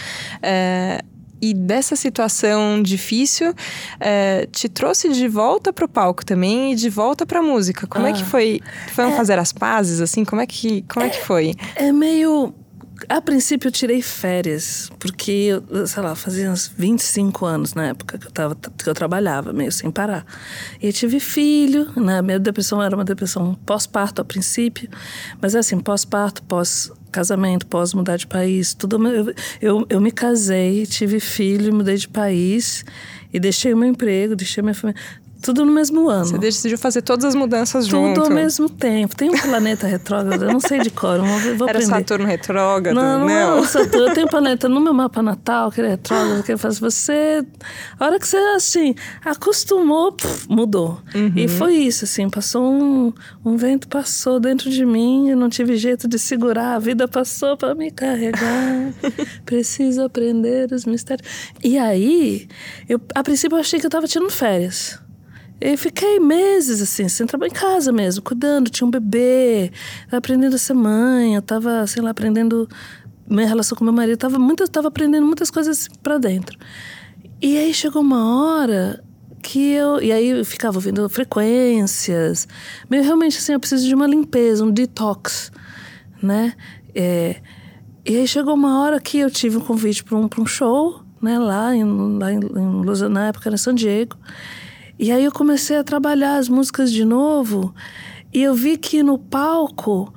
É, 0.42 1.00
e 1.42 1.54
dessa 1.54 1.96
situação 1.96 2.82
difícil 2.82 3.54
é, 4.00 4.48
te 4.52 4.68
trouxe 4.68 5.10
de 5.10 5.28
volta 5.28 5.72
para 5.72 5.86
o 5.86 5.88
palco 5.88 6.26
também 6.26 6.74
e 6.74 6.76
de 6.76 6.90
volta 6.90 7.26
para 7.26 7.40
a 7.40 7.44
música. 7.44 7.88
Como 7.88 8.06
ah, 8.06 8.10
é 8.10 8.14
que 8.14 8.22
ah. 8.24 8.26
foi? 8.26 8.62
Foram 8.94 9.12
é, 9.12 9.16
fazer 9.16 9.40
as 9.40 9.52
pazes 9.52 10.02
assim? 10.02 10.26
Como 10.26 10.42
é 10.42 10.48
que 10.48 10.84
como 10.84 11.06
é, 11.06 11.10
é 11.10 11.12
que 11.12 11.24
foi? 11.24 11.54
É 11.76 11.92
meio 11.92 12.54
a 13.10 13.22
princípio 13.22 13.68
eu 13.68 13.72
tirei 13.72 14.02
férias, 14.02 14.90
porque, 14.98 15.52
sei 15.86 16.04
lá, 16.04 16.16
fazia 16.16 16.50
uns 16.50 16.68
25 16.68 17.46
anos 17.46 17.74
na 17.74 17.88
época 17.88 18.18
que 18.18 18.28
eu, 18.28 18.32
tava, 18.32 18.56
que 18.56 18.90
eu 18.90 18.94
trabalhava, 18.94 19.54
meio 19.54 19.72
sem 19.72 19.92
parar. 19.92 20.26
E 20.82 20.88
eu 20.88 20.94
tive 20.94 21.20
filho, 21.20 21.92
né? 21.96 22.22
Minha 22.22 22.40
depressão 22.40 22.82
era 22.82 22.96
uma 22.96 23.06
depressão 23.06 23.54
pós-parto 23.66 24.22
a 24.22 24.26
princípio, 24.26 24.90
mas 25.42 25.54
é 25.54 25.60
assim, 25.60 25.80
pós-parto, 25.80 26.44
pós-casamento, 27.08 27.66
pós 27.66 27.94
mudar 27.94 28.18
de 28.18 28.28
país, 28.28 28.74
tudo. 28.74 29.06
Eu, 29.08 29.34
eu, 29.62 29.86
eu 29.90 30.02
me 30.02 30.12
casei, 30.12 30.86
tive 30.86 31.20
filho, 31.20 31.74
mudei 31.74 31.96
de 31.96 32.08
país 32.08 32.86
e 33.34 33.40
deixei 33.40 33.74
o 33.74 33.78
meu 33.78 33.90
emprego, 33.90 34.36
deixei 34.36 34.62
minha 34.62 34.74
família. 34.74 35.02
Tudo 35.42 35.66
no 35.66 35.72
mesmo 35.72 36.10
ano. 36.10 36.26
Você 36.26 36.38
decidiu 36.38 36.78
fazer 36.78 37.02
todas 37.02 37.26
as 37.26 37.36
mudanças 37.36 37.86
Tudo 37.86 37.92
junto. 37.92 38.22
Tudo 38.22 38.26
ao 38.26 38.36
mesmo 38.36 38.70
tempo. 38.70 39.16
Tem 39.16 39.30
um 39.30 39.38
planeta 39.38 39.88
retrógrado, 39.88 40.44
eu 40.44 40.52
não 40.52 40.60
sei 40.60 40.80
de 40.80 40.90
cor. 40.90 41.20
Vou, 41.20 41.28
vou 41.28 41.68
Era 41.68 41.78
aprender. 41.78 41.86
Saturno 41.86 42.26
retrógrado? 42.26 42.96
Não, 42.96 43.20
não, 43.20 43.28
não. 43.28 43.56
não 43.58 43.64
Saturno. 43.64 44.08
Eu 44.08 44.14
tenho 44.14 44.28
um 44.28 44.30
planeta 44.30 44.68
no 44.68 44.80
meu 44.80 44.94
mapa 44.94 45.22
natal, 45.22 45.72
que 45.72 45.82
é 45.82 45.90
retrógrado, 45.90 46.44
que 46.44 46.58
faz 46.58 46.80
você... 46.80 47.46
A 48.00 48.06
hora 48.06 48.20
que 48.20 48.28
você, 48.28 48.38
assim, 48.56 48.96
acostumou, 49.24 50.12
puf, 50.12 50.48
mudou. 50.50 51.00
Uhum. 51.14 51.34
E 51.36 51.48
foi 51.48 51.76
isso, 51.76 52.06
assim, 52.06 52.30
passou 52.30 52.64
um, 52.64 53.14
um 53.46 53.56
vento, 53.58 53.88
passou 53.88 54.40
dentro 54.40 54.70
de 54.70 54.86
mim, 54.86 55.30
eu 55.30 55.38
não 55.38 55.50
tive 55.50 55.78
jeito 55.78 56.08
de 56.08 56.18
segurar, 56.18 56.76
a 56.76 56.80
vida 56.80 57.08
passou 57.08 57.56
para 57.58 57.76
me 57.76 57.92
carregar. 57.92 58.94
Preciso 59.46 60.04
aprender 60.04 60.72
os 60.72 60.86
mistérios. 60.86 61.28
E 61.64 61.78
aí, 61.78 62.48
eu, 62.88 63.00
a 63.14 63.24
princípio 63.24 63.56
eu 63.56 63.60
achei 63.60 63.80
que 63.80 63.86
eu 63.86 63.90
estava 63.90 64.08
tirando 64.08 64.32
férias. 64.32 65.00
E 65.60 65.76
fiquei 65.76 66.20
meses 66.20 66.82
assim, 66.82 67.08
sem 67.10 67.26
trabalhar 67.26 67.52
em 67.52 67.56
casa 67.56 67.92
mesmo, 67.92 68.22
cuidando. 68.22 68.70
Tinha 68.70 68.88
um 68.88 68.92
bebê, 68.92 69.72
aprendendo 70.12 70.56
a 70.56 70.60
ser 70.60 70.74
mãe, 70.74 71.36
eu 71.36 71.42
tava, 71.42 71.86
sei 71.88 72.02
lá, 72.02 72.12
aprendendo 72.12 72.70
minha 73.28 73.48
relação 73.48 73.78
com 73.78 73.84
meu 73.84 73.94
marido, 73.94 74.18
tava 74.18 74.40
muito, 74.40 74.68
tava 74.68 74.88
aprendendo 74.88 75.26
muitas 75.26 75.50
coisas 75.50 75.88
para 76.02 76.18
dentro. 76.18 76.58
E 77.42 77.58
aí 77.58 77.74
chegou 77.74 78.02
uma 78.02 78.36
hora 78.36 79.04
que 79.42 79.72
eu. 79.72 80.02
E 80.02 80.12
aí 80.12 80.30
eu 80.30 80.46
ficava 80.46 80.78
ouvindo 80.78 81.08
frequências. 81.10 82.48
Meio 82.90 83.04
realmente 83.04 83.38
assim, 83.38 83.54
eu 83.54 83.60
preciso 83.60 83.88
de 83.88 83.96
uma 83.96 84.08
limpeza, 84.08 84.64
um 84.64 84.72
detox, 84.72 85.52
né? 86.22 86.54
É, 86.94 87.38
e 88.06 88.16
aí 88.16 88.28
chegou 88.28 88.54
uma 88.54 88.82
hora 88.82 89.00
que 89.00 89.20
eu 89.20 89.30
tive 89.30 89.58
um 89.58 89.62
convite 89.62 90.04
para 90.04 90.18
um, 90.18 90.30
um 90.40 90.46
show, 90.46 91.02
né, 91.22 91.38
lá 91.38 91.76
em, 91.76 91.84
lá 92.18 92.32
em, 92.32 92.40
em 92.40 93.10
na 93.10 93.28
época 93.28 93.50
era 93.50 93.58
San 93.58 93.76
Diego. 93.76 94.16
E 95.00 95.12
aí 95.12 95.24
eu 95.24 95.32
comecei 95.32 95.78
a 95.78 95.84
trabalhar 95.84 96.38
as 96.38 96.50
músicas 96.50 96.92
de 96.92 97.06
novo 97.06 97.74
e 98.34 98.42
eu 98.44 98.54
vi 98.54 98.78
que 98.78 99.04
no 99.04 99.18
palco 99.18 100.14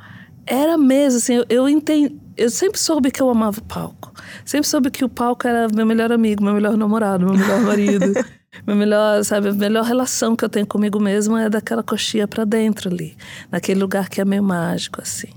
era 0.46 0.76
mesmo, 0.76 1.18
assim, 1.18 1.34
eu, 1.34 1.46
eu 1.48 1.68
entendi. 1.68 2.16
Eu 2.36 2.48
sempre 2.48 2.80
soube 2.80 3.10
que 3.10 3.20
eu 3.20 3.28
amava 3.28 3.58
o 3.58 3.64
palco. 3.64 4.12
Sempre 4.44 4.66
soube 4.66 4.90
que 4.90 5.04
o 5.04 5.08
palco 5.08 5.46
era 5.46 5.68
meu 5.68 5.84
melhor 5.84 6.10
amigo, 6.10 6.42
meu 6.42 6.54
melhor 6.54 6.76
namorado, 6.76 7.26
meu 7.26 7.34
melhor 7.36 7.60
marido. 7.60 8.12
meu 8.66 8.74
melhor, 8.74 9.22
sabe, 9.24 9.48
a 9.48 9.52
melhor 9.52 9.84
relação 9.84 10.34
que 10.34 10.44
eu 10.44 10.48
tenho 10.48 10.66
comigo 10.66 10.98
mesmo 10.98 11.36
é 11.36 11.48
daquela 11.48 11.82
coxinha 11.82 12.26
para 12.26 12.44
dentro 12.44 12.90
ali, 12.90 13.16
naquele 13.50 13.80
lugar 13.80 14.08
que 14.08 14.20
é 14.20 14.24
meio 14.24 14.42
mágico, 14.42 15.00
assim. 15.00 15.28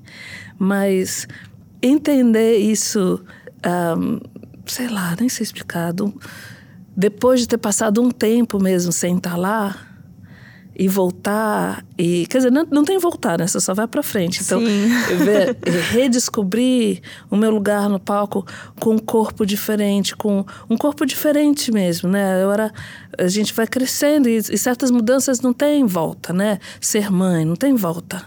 Mas 0.58 1.28
entender 1.82 2.58
isso, 2.58 3.24
um, 3.98 4.20
sei 4.66 4.88
lá, 4.88 5.16
nem 5.20 5.30
sei 5.30 5.44
explicar, 5.44 5.94
depois 6.96 7.40
de 7.42 7.48
ter 7.48 7.58
passado 7.58 8.02
um 8.02 8.12
tempo 8.12 8.60
mesmo 8.62 8.92
sem 8.92 9.18
estar 9.18 9.36
lá 9.38 9.93
e 10.76 10.88
voltar 10.88 11.86
e 11.98 12.26
quer 12.28 12.40
dizer 12.40 12.52
não, 12.52 12.66
não 12.72 12.84
tem 12.84 12.98
voltar 12.98 13.38
né? 13.38 13.46
Você 13.46 13.60
só 13.60 13.74
vai 13.74 13.88
para 13.88 14.02
frente. 14.02 14.42
Então 14.42 14.60
ver, 15.24 15.58
redescobrir 15.92 17.02
o 17.30 17.36
meu 17.36 17.52
lugar 17.52 17.88
no 17.90 18.00
palco 18.00 18.46
com 18.80 18.96
um 18.96 19.00
corpo 19.00 19.46
diferente 19.46 20.16
com 20.16 20.46
um 20.70 20.78
corpo 20.78 21.06
diferente 21.06 21.72
mesmo 21.72 22.10
né? 22.10 22.42
Eu 22.44 22.52
era 22.52 22.74
a 23.18 23.28
gente 23.28 23.54
vai 23.54 23.68
crescendo 23.68 24.28
e, 24.28 24.38
e 24.38 24.58
certas 24.58 24.90
mudanças 24.90 25.42
não 25.42 25.54
tem 25.54 25.86
volta 25.86 26.34
né? 26.34 26.60
Ser 26.82 27.12
mãe 27.12 27.46
não 27.46 27.56
tem 27.56 27.76
volta. 27.76 28.24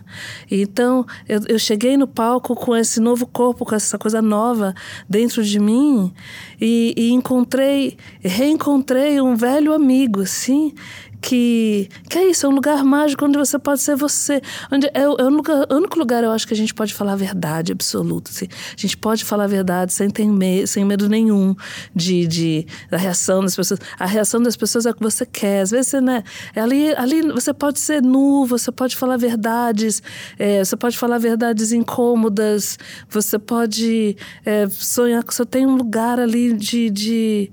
Então 0.51 1.05
eu, 1.29 1.41
eu 1.49 1.59
cheguei 1.59 1.97
no 1.97 2.07
palco 2.07 2.55
com 2.55 2.77
esse 2.77 3.01
novo 3.01 3.27
corpo 3.27 3.65
com 3.65 3.75
essa 3.75 3.99
coisa 3.99 4.23
nova 4.23 4.75
dentro 5.09 5.43
de 5.43 5.59
mim 5.59 6.13
e, 6.61 6.95
e 6.97 7.11
encontrei 7.11 7.97
reencontrei 8.21 9.21
um 9.21 9.35
velho 9.35 9.73
amigo 9.73 10.23
assim 10.23 10.73
que, 11.21 11.89
que 12.09 12.19
é 12.19 12.31
isso, 12.31 12.47
é 12.47 12.49
um 12.49 12.55
lugar 12.55 12.85
mágico 12.85 13.25
onde 13.25 13.39
você 13.39 13.59
pode 13.59 13.81
ser 13.81 13.97
você. 13.97 14.41
Onde 14.71 14.87
é, 14.89 14.93
é 15.03 15.09
o, 15.09 15.77
único 15.77 15.99
lugar 15.99 16.25
eu 16.25 16.31
acho 16.31 16.47
que 16.47 16.55
a 16.55 16.57
gente 16.57 16.75
pode 16.75 16.95
falar 16.95 17.13
a 17.13 17.17
verdade 17.17 17.73
absoluta. 17.73 18.31
Assim. 18.31 18.47
A 18.47 18.81
gente 18.81 18.97
pode 18.97 19.25
falar 19.25 19.45
a 19.45 19.49
verdade 19.49 19.93
sem, 19.93 20.11
ter 20.11 20.27
me, 20.27 20.67
sem 20.67 20.85
medo 20.85 21.09
nenhum 21.09 21.55
de, 21.95 22.27
de, 22.27 22.67
da 22.91 22.97
reação 22.97 23.43
das 23.43 23.57
pessoas. 23.57 23.81
A 23.99 24.07
reação 24.07 24.43
das 24.43 24.57
pessoas 24.57 24.87
é 24.87 24.91
o 24.91 24.95
que 24.95 25.03
você 25.03 25.25
quer. 25.27 25.63
Às 25.63 25.71
vezes, 25.71 25.93
né, 26.03 26.23
ali, 26.55 26.95
ali 26.97 27.23
você 27.23 27.53
pode 27.53 27.81
ser 27.81 28.03
nu, 28.03 28.45
você 28.45 28.71
pode 28.71 28.97
falar 28.97 29.17
verdades, 29.17 30.03
é, 30.39 30.65
você 30.65 30.77
pode 30.77 30.99
falar 30.99 31.19
verdades 31.19 31.73
incômodas, 31.73 32.79
você 33.09 33.39
pode 33.39 34.17
é, 34.45 34.69
sonhar 34.69 35.23
que 35.23 35.35
você 35.35 35.45
tem 35.45 35.67
um 35.67 35.77
lugar 35.77 36.19
ali 36.19 36.53
de, 36.53 36.91
de 36.91 37.51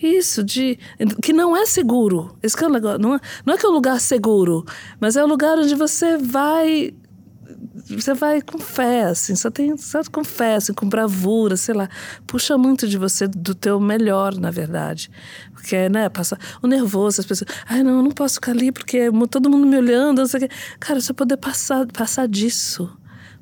isso, 0.00 0.42
de 0.42 0.78
que 1.22 1.32
não 1.32 1.56
é 1.56 1.66
seguro. 1.66 2.36
Esse 2.42 2.56
que 2.56 2.64
é 2.64 2.66
o 2.66 2.70
negócio. 2.70 2.98
Não 2.98 3.14
é, 3.14 3.20
não 3.44 3.54
é 3.54 3.58
que 3.58 3.66
é 3.66 3.68
um 3.68 3.72
lugar 3.72 4.00
seguro, 4.00 4.64
mas 4.98 5.16
é 5.16 5.24
um 5.24 5.28
lugar 5.28 5.58
onde 5.58 5.74
você 5.74 6.16
vai 6.16 6.94
você 7.88 8.14
vai 8.14 8.40
com 8.40 8.58
fé, 8.58 9.04
assim, 9.04 9.34
só 9.34 9.50
tem 9.50 9.76
só 9.76 10.00
com 10.10 10.22
fé, 10.22 10.56
assim, 10.56 10.72
com 10.72 10.88
bravura, 10.88 11.56
sei 11.56 11.74
lá. 11.74 11.88
Puxa 12.26 12.56
muito 12.56 12.86
de 12.86 12.96
você, 12.96 13.26
do 13.26 13.54
teu 13.54 13.80
melhor, 13.80 14.34
na 14.36 14.50
verdade. 14.50 15.10
Porque, 15.52 15.88
né, 15.88 16.08
passa 16.08 16.38
o 16.62 16.66
nervoso, 16.66 17.20
as 17.20 17.26
pessoas, 17.26 17.50
ai, 17.66 17.82
não, 17.82 17.98
eu 17.98 18.02
não 18.02 18.10
posso 18.10 18.34
ficar 18.34 18.52
ali 18.52 18.70
porque 18.70 18.98
é 18.98 19.10
todo 19.28 19.50
mundo 19.50 19.66
me 19.66 19.76
olhando, 19.76 20.18
não 20.18 20.26
sei 20.26 20.44
o 20.44 20.48
quê. 20.48 20.54
Cara, 20.78 21.00
você 21.00 21.12
poder 21.12 21.36
passar, 21.36 21.86
passar 21.86 22.28
disso 22.28 22.90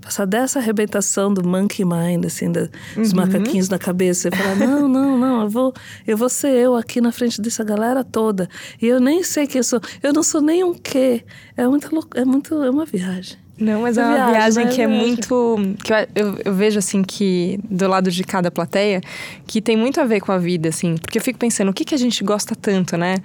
passar 0.09 0.25
dessa 0.25 0.59
arrebentação 0.59 1.33
do 1.33 1.47
monkey 1.47 1.85
mind, 1.85 2.25
assim, 2.25 2.51
da, 2.51 2.69
dos 2.97 3.11
uhum. 3.11 3.17
macaquinhos 3.17 3.69
na 3.69 3.79
cabeça, 3.79 4.29
e 4.29 4.31
falar, 4.35 4.57
não, 4.57 4.89
não, 4.89 5.19
não, 5.19 5.43
eu 5.43 5.51
vou, 5.51 5.75
eu 6.07 6.17
vou 6.17 6.31
ser 6.31 6.49
eu 6.49 6.75
aqui 6.75 6.99
na 6.99 7.13
frente 7.13 7.43
dessa 7.43 7.63
galera 7.63 8.03
toda. 8.03 8.49
E 8.81 8.87
eu 8.87 9.01
nem 9.01 9.23
sei 9.23 9.47
quem 9.47 9.59
eu 9.59 9.65
sou, 9.65 9.81
eu 10.03 10.13
não 10.15 10.23
sou 10.23 10.41
nem 10.41 10.65
um 10.65 10.73
quê. 10.73 11.23
É 11.55 11.69
muito, 11.69 12.09
é 12.15 12.25
muito, 12.25 12.55
é 12.63 12.71
uma 12.71 12.87
viagem. 12.87 13.37
Não, 13.61 13.83
mas 13.83 13.99
é 13.99 14.05
uma 14.05 14.15
viagem, 14.15 14.33
viagem 14.33 14.69
que 14.69 14.81
é, 14.81 14.85
é 14.85 14.87
muito. 14.87 15.57
que 15.83 15.93
eu, 15.93 15.97
eu, 16.15 16.39
eu, 16.45 16.55
vejo, 16.55 16.79
assim, 16.79 17.03
que 17.03 17.59
do 17.69 17.89
lado 17.89 18.11
de 18.11 18.23
cada 18.23 18.51
plateia, 18.51 19.01
que 19.47 19.61
tem 19.61 19.77
muito 19.77 20.01
a 20.01 20.05
ver 20.05 20.21
com 20.21 20.31
a 20.31 20.39
vida, 20.39 20.69
assim. 20.69 20.97
Porque 20.97 21.19
eu 21.19 21.23
fico 21.23 21.39
pensando, 21.39 21.69
o 21.69 21.75
que, 21.75 21.85
que 21.85 21.95
a 21.95 21.99
gente 21.99 22.23
gosta 22.23 22.55
tanto, 22.55 22.97
né? 22.97 23.17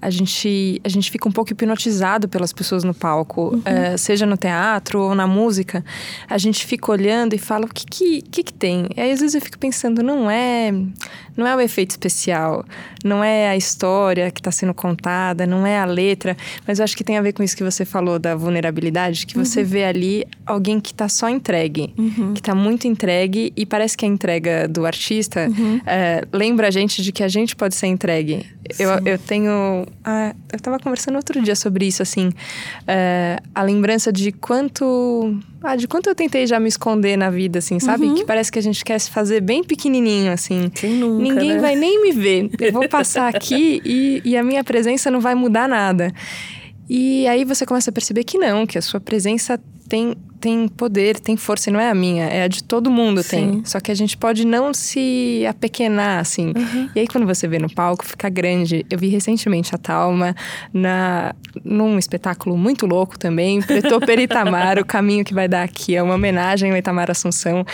A 0.00 0.10
gente, 0.10 0.80
a 0.84 0.88
gente 0.88 1.10
fica 1.10 1.28
um 1.28 1.32
pouco 1.32 1.52
hipnotizado 1.52 2.28
pelas 2.28 2.52
pessoas 2.52 2.84
no 2.84 2.94
palco, 2.94 3.54
uhum. 3.54 3.62
é, 3.64 3.96
seja 3.96 4.26
no 4.26 4.36
teatro 4.36 5.00
ou 5.00 5.14
na 5.14 5.26
música. 5.26 5.84
A 6.28 6.38
gente 6.38 6.64
fica 6.66 6.90
olhando 6.90 7.34
e 7.34 7.38
fala, 7.38 7.66
o 7.66 7.68
que 7.68 7.84
que, 7.84 8.22
que, 8.22 8.42
que 8.42 8.52
tem? 8.52 8.88
E 8.96 9.00
aí, 9.00 9.12
às 9.12 9.20
vezes, 9.20 9.34
eu 9.34 9.40
fico 9.40 9.58
pensando, 9.58 10.02
não 10.02 10.30
é, 10.30 10.72
não 11.36 11.46
é 11.46 11.54
o 11.54 11.60
efeito 11.60 11.90
especial, 11.90 12.64
não 13.04 13.22
é 13.22 13.48
a 13.48 13.56
história 13.56 14.30
que 14.30 14.40
está 14.40 14.50
sendo 14.50 14.74
contada, 14.74 15.46
não 15.46 15.66
é 15.66 15.78
a 15.78 15.84
letra, 15.84 16.36
mas 16.66 16.78
eu 16.78 16.84
acho 16.84 16.96
que 16.96 17.04
tem 17.04 17.18
a 17.18 17.22
ver 17.22 17.32
com 17.32 17.42
isso 17.42 17.56
que 17.56 17.64
você 17.64 17.84
falou 17.84 18.18
da 18.18 18.34
vulnerabilidade, 18.34 19.26
que 19.26 19.36
você 19.36 19.60
uhum. 19.60 19.66
vê 19.66 19.84
ali 19.84 20.26
alguém 20.46 20.80
que 20.80 20.92
está 20.92 21.08
só 21.08 21.28
entregue, 21.28 21.92
uhum. 21.96 22.34
que 22.34 22.40
está 22.40 22.54
muito 22.54 22.86
entregue 22.86 23.52
e 23.56 23.66
parece 23.66 23.96
que 23.96 24.04
a 24.04 24.08
entrega 24.08 24.68
do 24.68 24.86
artista 24.86 25.48
é, 25.86 26.24
lembra 26.32 26.68
a 26.68 26.70
gente 26.70 27.02
de 27.02 27.12
que 27.12 27.22
a 27.22 27.28
gente 27.28 27.54
pode 27.56 27.74
ser 27.74 27.86
entregue. 27.86 28.46
Eu, 28.78 28.90
eu 29.04 29.18
tenho. 29.18 29.86
Ah, 30.04 30.34
eu 30.52 30.56
estava 30.56 30.78
conversando 30.78 31.16
outro 31.16 31.40
dia 31.42 31.54
sobre 31.54 31.86
isso, 31.86 32.02
assim. 32.02 32.30
É, 32.86 33.38
a 33.54 33.62
lembrança 33.62 34.12
de 34.12 34.32
quanto. 34.32 35.38
Ah, 35.62 35.76
de 35.76 35.86
quanto 35.86 36.08
eu 36.08 36.14
tentei 36.14 36.46
já 36.46 36.58
me 36.58 36.68
esconder 36.68 37.16
na 37.16 37.30
vida, 37.30 37.58
assim, 37.58 37.78
sabe? 37.78 38.06
Uhum. 38.06 38.14
Que 38.14 38.24
parece 38.24 38.50
que 38.50 38.58
a 38.58 38.62
gente 38.62 38.84
quer 38.84 38.98
se 38.98 39.10
fazer 39.10 39.40
bem 39.40 39.62
pequenininho, 39.62 40.32
assim. 40.32 40.70
Quem 40.70 40.94
nunca, 40.94 41.22
Ninguém 41.22 41.54
né? 41.54 41.58
vai 41.58 41.76
nem 41.76 42.02
me 42.02 42.12
ver. 42.12 42.50
Eu 42.58 42.72
vou 42.72 42.88
passar 42.88 43.34
aqui 43.34 43.82
e, 43.84 44.22
e 44.24 44.36
a 44.36 44.42
minha 44.42 44.64
presença 44.64 45.10
não 45.10 45.20
vai 45.20 45.34
mudar 45.34 45.68
nada. 45.68 46.12
E 46.88 47.26
aí 47.28 47.44
você 47.44 47.64
começa 47.64 47.90
a 47.90 47.92
perceber 47.92 48.24
que 48.24 48.36
não, 48.36 48.66
que 48.66 48.76
a 48.76 48.82
sua 48.82 48.98
presença 49.00 49.60
tem, 49.88 50.14
tem 50.40 50.66
poder, 50.66 51.20
tem 51.20 51.36
força, 51.36 51.68
e 51.68 51.72
não 51.72 51.78
é 51.78 51.90
a 51.90 51.94
minha, 51.94 52.24
é 52.24 52.44
a 52.44 52.48
de 52.48 52.64
todo 52.64 52.90
mundo 52.90 53.22
Sim. 53.22 53.28
tem. 53.28 53.62
Só 53.64 53.78
que 53.78 53.92
a 53.92 53.94
gente 53.94 54.16
pode 54.16 54.46
não 54.46 54.72
se 54.72 55.44
apequenar, 55.48 56.20
assim. 56.20 56.52
Uhum. 56.56 56.88
E 56.94 57.00
aí, 57.00 57.06
quando 57.06 57.26
você 57.26 57.46
vê 57.46 57.58
no 57.58 57.72
palco, 57.72 58.04
fica 58.04 58.28
grande. 58.28 58.86
Eu 58.88 58.98
vi 58.98 59.08
recentemente 59.08 59.74
a 59.74 59.78
Talma 59.78 60.34
na, 60.72 61.34
num 61.64 61.98
espetáculo 61.98 62.56
muito 62.56 62.86
louco 62.86 63.18
também, 63.18 63.60
Preto 63.60 64.00
Peritamar, 64.00 64.78
o 64.78 64.84
caminho 64.86 65.24
que 65.24 65.34
vai 65.34 65.46
dar 65.46 65.62
aqui. 65.62 65.94
É 65.94 66.02
uma 66.02 66.14
homenagem 66.14 66.70
ao 66.70 66.76
Itamar 66.76 67.10
Assunção. 67.10 67.64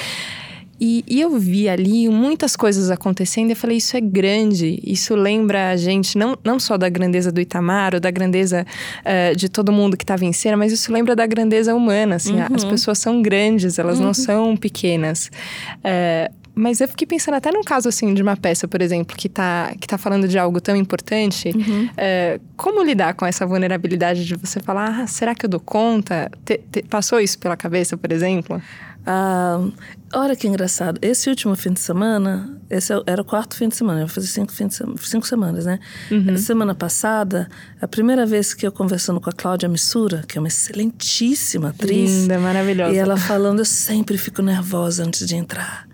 E, 0.81 1.05
e, 1.07 1.21
eu 1.21 1.39
vi 1.39 1.69
ali 1.69 2.09
muitas 2.09 2.55
coisas 2.55 2.91
acontecendo 2.91 3.49
e 3.49 3.53
eu 3.53 3.57
falei, 3.57 3.79
isso 3.79 3.97
é 3.97 4.01
grande, 4.01 4.79
isso 4.85 5.15
lembra 5.15 5.71
a 5.71 5.77
gente 5.77 6.19
não, 6.19 6.37
não 6.45 6.59
só 6.59 6.77
da 6.77 6.89
grandeza 6.89 7.33
do 7.33 7.41
Itamar 7.41 7.95
ou 7.95 8.01
da 8.01 8.11
grandeza 8.11 8.67
uh, 9.01 9.35
de 9.35 9.49
todo 9.49 9.73
mundo 9.73 9.97
que 9.97 10.05
estava 10.05 10.25
em 10.25 10.33
cena, 10.33 10.57
mas 10.57 10.73
isso 10.73 10.93
lembra 10.93 11.17
da 11.17 11.27
grandeza 11.27 11.75
humana, 11.75 12.17
assim, 12.17 12.35
uhum. 12.35 12.55
as 12.55 12.65
pessoas 12.65 12.99
são 12.99 13.23
grandes, 13.23 13.79
elas 13.79 13.99
uhum. 13.99 14.07
não 14.07 14.15
são 14.15 14.57
pequenas. 14.57 15.31
Uh, 15.79 16.47
mas 16.59 16.81
eu 16.81 16.89
fiquei 16.89 17.07
pensando 17.07 17.35
até 17.35 17.53
num 17.53 17.63
caso 17.63 17.87
assim 17.87 18.15
de 18.15 18.23
uma 18.23 18.35
peça, 18.35 18.67
por 18.67 18.81
exemplo, 18.81 19.15
que 19.15 19.27
está 19.27 19.75
que 19.79 19.87
tá 19.87 19.99
falando 19.99 20.27
de 20.27 20.39
algo 20.39 20.59
tão 20.59 20.75
importante, 20.75 21.51
uhum. 21.55 21.85
uh, 21.85 22.41
como 22.57 22.83
lidar 22.83 23.13
com 23.13 23.27
essa 23.27 23.45
vulnerabilidade 23.45 24.25
de 24.25 24.35
você 24.35 24.59
falar, 24.59 25.03
ah, 25.03 25.07
será 25.07 25.35
que 25.35 25.45
eu 25.45 25.51
dou 25.51 25.61
conta? 25.61 26.31
Te, 26.47 26.59
te, 26.73 26.83
passou 26.83 27.21
isso 27.21 27.39
pela 27.39 27.59
cabeça, 27.59 27.95
por 27.99 28.11
exemplo? 28.11 28.61
Ah, 29.07 29.65
olha 30.13 30.35
que 30.35 30.49
engraçado. 30.49 30.99
Esse 31.01 31.31
último 31.31 31.55
fim 31.55 31.73
de 31.73 31.79
semana, 31.79 32.61
esse 32.69 32.93
é 32.93 33.01
era 33.07 33.23
o 33.23 33.25
quarto 33.25 33.55
fim 33.55 33.69
de 33.69 33.77
semana, 33.77 34.01
eu 34.01 34.09
fazer 34.09 34.27
cinco, 34.27 34.53
fim 34.53 34.67
de 34.67 34.75
semana, 34.75 34.99
cinco 35.01 35.27
semanas, 35.27 35.65
né? 35.65 35.79
Uhum. 36.11 36.37
Semana 36.37 36.75
passada, 36.75 37.49
a 37.81 37.87
primeira 37.87 38.27
vez 38.27 38.53
que 38.53 38.67
eu 38.67 38.73
conversando 38.73 39.21
com 39.21 39.31
a 39.31 39.33
Cláudia 39.33 39.69
Missura, 39.69 40.25
que 40.27 40.37
é 40.37 40.41
uma 40.41 40.49
excelentíssima 40.49 41.69
atriz. 41.69 42.23
Linda, 42.23 42.39
maravilhosa. 42.41 42.95
E 42.95 42.99
ela 42.99 43.17
falando, 43.17 43.61
eu 43.61 43.65
sempre 43.65 44.19
fico 44.19 44.43
nervosa 44.43 45.05
antes 45.05 45.25
de 45.25 45.37
entrar. 45.37 45.87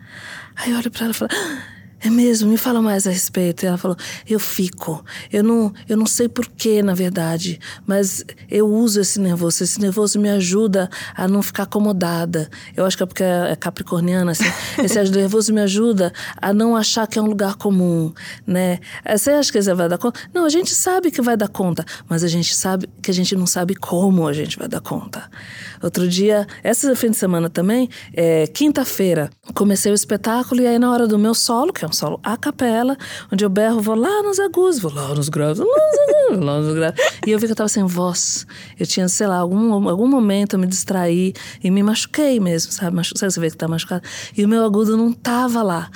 Aí 0.56 0.70
eu 0.70 0.78
olho 0.78 0.90
para 0.90 1.04
ela 1.04 1.10
e 1.12 1.14
falo. 1.14 1.30
Ah, 1.32 1.72
é 2.04 2.10
mesmo, 2.10 2.50
me 2.50 2.56
fala 2.56 2.82
mais 2.82 3.06
a 3.06 3.10
respeito. 3.10 3.62
E 3.62 3.66
ela 3.66 3.78
falou: 3.78 3.96
Eu 4.28 4.40
fico. 4.40 5.04
Eu 5.32 5.44
não, 5.44 5.72
eu 5.88 5.96
não 5.96 6.06
sei 6.06 6.28
porquê, 6.28 6.82
na 6.82 6.94
verdade, 6.94 7.60
mas 7.86 8.24
eu 8.50 8.66
uso 8.66 9.00
esse 9.00 9.20
nervoso. 9.20 9.62
Esse 9.62 9.80
nervoso 9.80 10.18
me 10.18 10.28
ajuda 10.28 10.90
a 11.14 11.28
não 11.28 11.42
ficar 11.42 11.62
acomodada. 11.62 12.50
Eu 12.76 12.84
acho 12.84 12.96
que 12.96 13.02
é 13.04 13.06
porque 13.06 13.22
é 13.22 13.54
capricorniana, 13.54 14.32
assim. 14.32 14.44
esse 14.82 15.00
nervoso 15.10 15.52
me 15.54 15.60
ajuda 15.60 16.12
a 16.40 16.52
não 16.52 16.76
achar 16.76 17.06
que 17.06 17.18
é 17.18 17.22
um 17.22 17.26
lugar 17.26 17.54
comum, 17.54 18.12
né? 18.44 18.80
Você 19.08 19.30
acha 19.30 19.52
que 19.52 19.62
você 19.62 19.72
vai 19.72 19.88
dar 19.88 19.98
conta? 19.98 20.18
Não, 20.34 20.44
a 20.44 20.48
gente 20.48 20.74
sabe 20.74 21.10
que 21.10 21.22
vai 21.22 21.36
dar 21.36 21.48
conta, 21.48 21.84
mas 22.08 22.24
a 22.24 22.28
gente 22.28 22.54
sabe 22.56 22.88
que 23.00 23.12
a 23.12 23.14
gente 23.14 23.36
não 23.36 23.46
sabe 23.46 23.76
como 23.76 24.26
a 24.26 24.32
gente 24.32 24.58
vai 24.58 24.66
dar 24.66 24.80
conta. 24.80 25.30
Outro 25.80 26.08
dia, 26.08 26.46
essa 26.62 26.94
fim 26.96 27.10
de 27.10 27.16
semana 27.16 27.48
também, 27.48 27.88
é, 28.12 28.46
quinta-feira, 28.46 29.30
comecei 29.54 29.90
o 29.90 29.94
espetáculo 29.94 30.60
e 30.60 30.66
aí 30.66 30.78
na 30.78 30.90
hora 30.90 31.06
do 31.06 31.18
meu 31.18 31.34
solo, 31.34 31.72
que 31.72 31.84
é 31.84 31.91
um 31.92 31.94
solo 31.94 32.18
a 32.22 32.36
capela, 32.36 32.96
onde 33.30 33.44
eu 33.44 33.50
berro, 33.50 33.80
vou 33.80 33.94
lá 33.94 34.22
nos 34.22 34.40
agudos, 34.40 34.80
vou 34.80 34.92
lá 34.92 35.14
nos 35.14 35.28
graves, 35.28 35.62
lá 36.30 36.60
nos 36.60 36.74
graves. 36.74 37.00
E 37.26 37.30
eu 37.30 37.38
vi 37.38 37.46
que 37.46 37.52
eu 37.52 37.56
tava 37.56 37.68
sem 37.68 37.84
voz. 37.84 38.46
Eu 38.80 38.86
tinha, 38.86 39.08
sei 39.08 39.26
lá, 39.26 39.36
algum, 39.36 39.88
algum 39.88 40.08
momento 40.08 40.54
eu 40.54 40.58
me 40.58 40.66
distraí 40.66 41.34
e 41.62 41.70
me 41.70 41.82
machuquei 41.82 42.40
mesmo, 42.40 42.72
sabe? 42.72 42.96
Machu 42.96 43.16
sabe 43.16 43.32
você 43.32 43.40
vê 43.40 43.50
que 43.50 43.56
tá 43.56 43.68
machucado? 43.68 44.02
E 44.36 44.44
o 44.44 44.48
meu 44.48 44.64
agudo 44.64 44.96
não 44.96 45.12
tava 45.12 45.62
lá. 45.62 45.90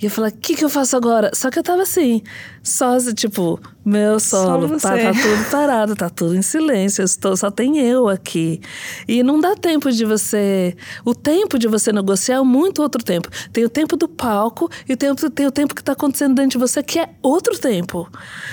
E 0.00 0.06
eu 0.06 0.10
falei, 0.10 0.30
o 0.30 0.34
que, 0.34 0.54
que 0.54 0.64
eu 0.64 0.70
faço 0.70 0.96
agora? 0.96 1.30
Só 1.34 1.50
que 1.50 1.58
eu 1.58 1.62
tava 1.62 1.82
assim, 1.82 2.22
só 2.62 2.98
tipo, 3.12 3.60
meu 3.82 4.20
solo, 4.20 4.78
tá, 4.78 4.90
tá, 4.90 5.12
tudo 5.12 5.50
parado, 5.50 5.96
tá 5.96 6.10
tudo 6.10 6.36
em 6.36 6.42
silêncio, 6.42 7.02
estou, 7.02 7.34
só 7.34 7.50
tem 7.50 7.78
eu 7.78 8.08
aqui. 8.08 8.60
E 9.08 9.22
não 9.22 9.40
dá 9.40 9.56
tempo 9.56 9.90
de 9.90 10.04
você. 10.04 10.76
O 11.02 11.14
tempo 11.14 11.58
de 11.58 11.66
você 11.66 11.90
negociar 11.90 12.36
é 12.36 12.42
muito 12.42 12.82
outro 12.82 13.02
tempo. 13.02 13.30
Tem 13.52 13.64
o 13.64 13.70
tempo 13.70 13.96
do 13.96 14.06
palco 14.06 14.70
e 14.86 14.92
o 14.92 14.96
tempo, 14.96 15.30
tem 15.30 15.46
o 15.46 15.50
tempo 15.50 15.74
que 15.74 15.82
tá 15.82 15.92
acontecendo 15.92 16.34
dentro 16.34 16.52
de 16.52 16.58
você, 16.58 16.82
que 16.82 16.98
é 16.98 17.08
outro 17.22 17.58
tempo. 17.58 18.06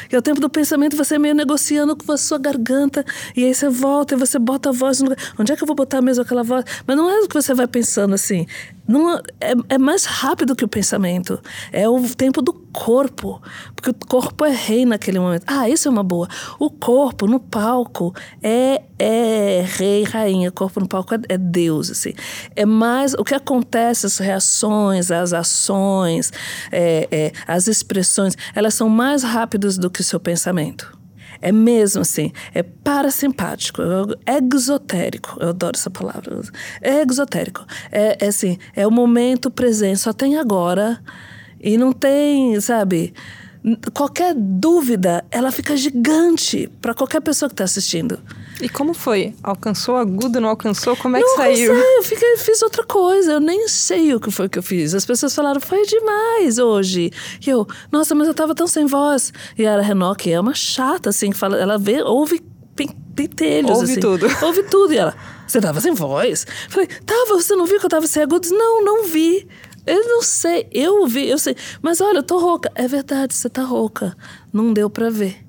E 0.09 0.15
é 0.15 0.17
o 0.17 0.21
tempo 0.21 0.39
do 0.39 0.49
pensamento, 0.49 0.95
você 0.95 1.19
meio 1.19 1.35
negociando 1.35 1.95
com 1.95 2.11
a 2.11 2.17
sua 2.17 2.37
garganta, 2.37 3.05
e 3.35 3.43
aí 3.43 3.53
você 3.53 3.67
volta 3.67 4.13
e 4.13 4.17
você 4.17 4.39
bota 4.39 4.69
a 4.69 4.71
voz 4.71 4.99
no 4.99 5.09
lugar. 5.09 5.17
Onde 5.37 5.51
é 5.51 5.55
que 5.57 5.63
eu 5.63 5.67
vou 5.67 5.75
botar 5.75 6.01
mesmo 6.01 6.23
aquela 6.23 6.43
voz? 6.43 6.63
Mas 6.85 6.95
não 6.95 7.09
é 7.09 7.19
o 7.19 7.27
que 7.27 7.35
você 7.35 7.53
vai 7.53 7.67
pensando 7.67 8.15
assim. 8.15 8.45
Não, 8.87 9.17
é, 9.41 9.53
é 9.67 9.77
mais 9.77 10.05
rápido 10.05 10.55
que 10.55 10.63
o 10.63 10.67
pensamento. 10.67 11.39
É 11.73 11.89
o 11.89 12.01
tempo 12.15 12.41
do 12.41 12.53
corpo. 12.53 13.41
Porque 13.75 13.89
o 13.89 13.93
corpo 13.93 14.45
é 14.45 14.51
rei 14.51 14.85
naquele 14.85 15.16
momento. 15.19 15.43
Ah, 15.47 15.69
isso 15.69 15.87
é 15.87 15.91
uma 15.91 16.03
boa. 16.03 16.27
O 16.59 16.69
corpo 16.69 17.27
no 17.27 17.39
palco 17.39 18.13
é, 18.41 18.83
é 18.97 19.65
rei, 19.65 20.03
rainha. 20.03 20.49
O 20.49 20.53
corpo 20.53 20.79
no 20.79 20.87
palco 20.87 21.15
é, 21.15 21.19
é 21.29 21.37
Deus, 21.37 21.91
assim. 21.91 22.13
É 22.55 22.65
mais 22.65 23.13
o 23.13 23.23
que 23.23 23.35
acontece, 23.35 24.05
as 24.05 24.17
reações, 24.17 25.11
as 25.11 25.33
ações, 25.33 26.31
é, 26.71 27.07
é, 27.11 27.31
as 27.47 27.67
expressões, 27.67 28.35
elas 28.55 28.73
são 28.73 28.89
mais 28.89 29.23
rápidas 29.23 29.77
do 29.77 29.89
que 29.89 30.01
o 30.01 30.03
seu 30.03 30.19
pensamento. 30.19 30.97
É 31.41 31.51
mesmo 31.51 32.01
assim, 32.01 32.31
é 32.53 32.63
parasimpático, 32.63 33.81
é 34.25 34.39
exotérico. 34.55 35.37
Eu 35.39 35.49
adoro 35.49 35.77
essa 35.77 35.89
palavra. 35.89 36.41
É 36.81 37.01
exotérico. 37.01 37.65
É, 37.91 38.25
é 38.25 38.27
assim, 38.27 38.57
é 38.75 38.87
o 38.87 38.91
momento 38.91 39.51
presente, 39.51 39.99
só 39.99 40.13
tem 40.13 40.37
agora 40.37 40.99
e 41.59 41.77
não 41.77 41.91
tem, 41.91 42.59
sabe? 42.59 43.13
Qualquer 43.93 44.33
dúvida, 44.35 45.25
ela 45.29 45.51
fica 45.51 45.75
gigante 45.75 46.69
para 46.81 46.93
qualquer 46.93 47.21
pessoa 47.21 47.49
que 47.49 47.53
está 47.53 47.65
assistindo. 47.65 48.19
E 48.61 48.69
como 48.69 48.93
foi? 48.93 49.35
Alcançou 49.43 49.97
agudo, 49.97 50.39
não 50.39 50.49
alcançou? 50.49 50.95
Como 50.95 51.17
é 51.17 51.19
não 51.19 51.27
que 51.27 51.35
saiu? 51.35 51.73
Não 51.73 51.81
sei, 51.81 51.97
eu 51.97 52.03
fiquei, 52.03 52.37
fiz 52.37 52.61
outra 52.61 52.83
coisa. 52.83 53.33
Eu 53.33 53.39
nem 53.39 53.67
sei 53.67 54.13
o 54.13 54.19
que 54.19 54.31
foi 54.31 54.47
que 54.47 54.57
eu 54.57 54.63
fiz. 54.63 54.93
As 54.93 55.05
pessoas 55.05 55.35
falaram, 55.35 55.59
foi 55.59 55.85
demais 55.85 56.57
hoje. 56.57 57.11
E 57.45 57.49
eu, 57.49 57.67
nossa, 57.91 58.15
mas 58.15 58.27
eu 58.27 58.33
tava 58.33 58.55
tão 58.55 58.67
sem 58.67 58.85
voz. 58.85 59.33
E 59.57 59.65
a 59.65 59.81
Renault, 59.81 60.21
que 60.23 60.31
é 60.31 60.39
uma 60.39 60.53
chata, 60.53 61.09
assim, 61.09 61.31
fala, 61.33 61.57
ela 61.57 61.77
vê, 61.77 62.01
ouve 62.01 62.41
pentelhos, 63.15 63.71
Ouve 63.71 63.91
assim. 63.91 63.99
tudo. 63.99 64.27
Ouve 64.45 64.63
tudo. 64.63 64.93
E 64.93 64.97
ela, 64.97 65.15
você 65.47 65.59
tava 65.59 65.81
sem 65.81 65.93
voz? 65.93 66.45
Falei, 66.69 66.87
tava, 67.05 67.35
você 67.35 67.55
não 67.55 67.65
viu 67.65 67.79
que 67.79 67.85
eu 67.85 67.89
tava 67.89 68.05
sem 68.07 68.21
agudos? 68.21 68.51
Não, 68.51 68.83
não 68.83 69.03
vi. 69.05 69.47
Eu 69.87 70.07
não 70.07 70.21
sei, 70.21 70.67
eu 70.71 71.07
vi, 71.07 71.29
eu 71.29 71.37
sei. 71.37 71.55
Mas 71.81 72.01
olha, 72.01 72.17
eu 72.19 72.23
tô 72.23 72.37
rouca. 72.37 72.71
É 72.75 72.87
verdade, 72.87 73.33
você 73.33 73.49
tá 73.49 73.63
rouca. 73.63 74.15
Não 74.53 74.73
deu 74.73 74.89
para 74.89 75.09
ver 75.09 75.47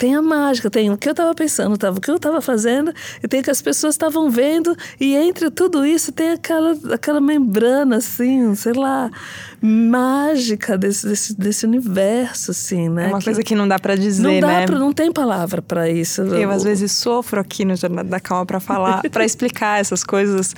tem 0.00 0.14
a 0.14 0.22
mágica, 0.22 0.70
tem 0.70 0.90
o 0.90 0.96
que 0.96 1.06
eu 1.06 1.10
estava 1.10 1.34
pensando, 1.34 1.76
tava, 1.76 1.98
o 1.98 2.00
que 2.00 2.10
eu 2.10 2.16
estava 2.16 2.40
fazendo, 2.40 2.90
e 3.22 3.28
tem 3.28 3.40
o 3.40 3.42
que 3.42 3.50
as 3.50 3.60
pessoas 3.60 3.92
estavam 3.92 4.30
vendo, 4.30 4.74
e 4.98 5.14
entre 5.14 5.50
tudo 5.50 5.84
isso 5.84 6.10
tem 6.10 6.30
aquela, 6.30 6.74
aquela 6.94 7.20
membrana, 7.20 7.98
assim, 7.98 8.54
sei 8.54 8.72
lá, 8.72 9.10
mágica 9.60 10.78
desse, 10.78 11.06
desse, 11.06 11.36
desse 11.36 11.66
universo, 11.66 12.50
assim, 12.50 12.88
né? 12.88 13.04
É 13.04 13.08
uma 13.08 13.18
que 13.18 13.26
coisa 13.26 13.42
que 13.42 13.54
não 13.54 13.68
dá 13.68 13.78
para 13.78 13.94
dizer, 13.94 14.22
não 14.22 14.40
dá 14.40 14.46
né? 14.46 14.66
Pra, 14.66 14.78
não 14.78 14.90
tem 14.90 15.12
palavra 15.12 15.60
para 15.60 15.90
isso. 15.90 16.22
Eu, 16.22 16.50
às 16.50 16.64
vezes, 16.64 16.92
sofro 16.92 17.38
aqui 17.38 17.66
no 17.66 17.76
Jornada 17.76 18.08
da 18.08 18.18
Calma 18.18 18.46
para 18.46 18.58
falar, 18.58 19.02
para 19.10 19.26
explicar 19.26 19.80
essas 19.80 20.02
coisas. 20.02 20.54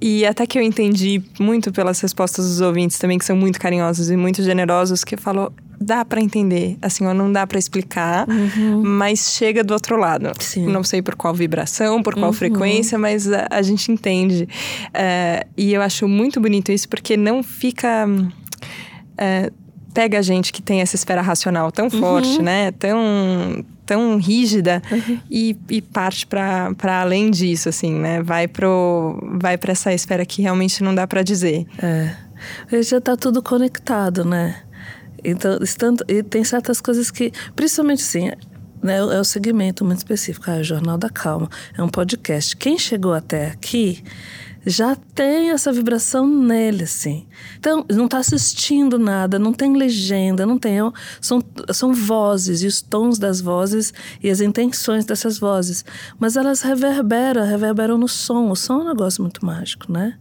E 0.00 0.24
até 0.24 0.46
que 0.46 0.58
eu 0.58 0.62
entendi 0.62 1.22
muito 1.38 1.70
pelas 1.70 2.00
respostas 2.00 2.48
dos 2.48 2.60
ouvintes 2.60 2.98
também, 2.98 3.18
que 3.18 3.24
são 3.24 3.36
muito 3.36 3.60
carinhosos 3.60 4.10
e 4.10 4.16
muito 4.16 4.42
generosos, 4.42 5.04
que 5.04 5.16
falou, 5.16 5.52
dá 5.80 6.04
para 6.04 6.20
entender, 6.20 6.78
assim, 6.80 7.06
ó, 7.06 7.14
não 7.14 7.30
dá 7.32 7.46
para 7.46 7.58
explicar, 7.58 8.28
uhum. 8.28 8.82
mas 8.82 9.34
chega 9.34 9.64
do 9.64 9.72
outro 9.72 9.96
lado. 9.96 10.30
Sim. 10.38 10.66
Não 10.66 10.82
sei 10.82 11.02
por 11.02 11.14
qual 11.16 11.34
vibração, 11.34 12.02
por 12.02 12.14
qual 12.14 12.26
uhum. 12.26 12.32
frequência, 12.32 12.98
mas 12.98 13.30
a, 13.30 13.46
a 13.50 13.62
gente 13.62 13.90
entende. 13.92 14.48
É, 14.92 15.46
e 15.56 15.72
eu 15.72 15.82
acho 15.82 16.08
muito 16.08 16.40
bonito 16.40 16.72
isso, 16.72 16.88
porque 16.88 17.16
não 17.16 17.42
fica... 17.42 18.06
É, 19.18 19.50
pega 19.92 20.18
a 20.18 20.22
gente 20.22 20.52
que 20.52 20.62
tem 20.62 20.80
essa 20.80 20.96
esfera 20.96 21.20
racional 21.20 21.70
tão 21.70 21.86
uhum. 21.86 21.90
forte, 21.90 22.42
né? 22.42 22.72
Tão 22.72 23.64
tão 23.84 24.18
rígida 24.18 24.80
uhum. 24.90 25.18
e, 25.28 25.56
e, 25.68 25.82
parte 25.82 26.24
para 26.24 27.00
além 27.00 27.28
disso, 27.28 27.68
assim, 27.68 27.92
né? 27.92 28.22
Vai 28.22 28.46
pro 28.46 29.18
vai 29.40 29.58
para 29.58 29.72
essa 29.72 29.92
esfera 29.92 30.24
que 30.24 30.42
realmente 30.42 30.82
não 30.82 30.94
dá 30.94 31.06
para 31.06 31.22
dizer. 31.22 31.66
É, 31.82 32.14
já 32.82 32.98
está 32.98 33.16
tudo 33.16 33.42
conectado, 33.42 34.24
né? 34.24 34.62
Então, 35.24 35.58
estando, 35.62 36.04
e 36.08 36.22
tem 36.22 36.42
certas 36.44 36.80
coisas 36.80 37.10
que, 37.10 37.32
principalmente 37.54 38.02
assim, 38.02 38.30
né, 38.82 38.96
é 38.96 39.20
o 39.20 39.24
segmento 39.24 39.84
muito 39.84 39.98
específico, 39.98 40.50
é 40.50 40.60
o 40.60 40.64
Jornal 40.64 40.96
da 40.96 41.10
Calma, 41.10 41.48
é 41.76 41.82
um 41.82 41.88
podcast. 41.88 42.56
Quem 42.56 42.78
chegou 42.78 43.12
até 43.12 43.48
aqui 43.48 44.02
já 44.64 44.94
tem 44.94 45.50
essa 45.50 45.72
vibração 45.72 46.26
nele, 46.26 46.84
assim. 46.84 47.26
Então, 47.58 47.84
não 47.90 48.04
está 48.04 48.18
assistindo 48.18 48.98
nada, 48.98 49.38
não 49.38 49.52
tem 49.52 49.76
legenda, 49.76 50.44
não 50.44 50.58
tem. 50.58 50.78
São, 51.20 51.42
são 51.72 51.92
vozes, 51.92 52.62
e 52.62 52.66
os 52.66 52.82
tons 52.82 53.18
das 53.18 53.40
vozes 53.40 53.92
e 54.22 54.28
as 54.28 54.40
intenções 54.40 55.04
dessas 55.04 55.38
vozes. 55.38 55.84
Mas 56.18 56.36
elas 56.36 56.62
reverberam, 56.62 57.44
reverberam 57.44 57.96
no 57.96 58.08
som. 58.08 58.50
O 58.50 58.56
som 58.56 58.80
é 58.80 58.84
um 58.84 58.88
negócio 58.88 59.22
muito 59.22 59.44
mágico, 59.44 59.90
né? 59.90 60.18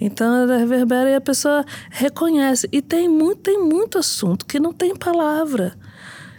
Então, 0.00 0.42
ela 0.42 0.56
reverbera 0.56 1.10
e 1.10 1.14
a 1.14 1.20
pessoa 1.20 1.64
reconhece. 1.90 2.68
E 2.72 2.80
tem 2.82 3.08
muito, 3.08 3.40
tem 3.42 3.58
muito 3.58 3.98
assunto 3.98 4.46
que 4.46 4.58
não 4.58 4.72
tem 4.72 4.94
palavra. 4.96 5.76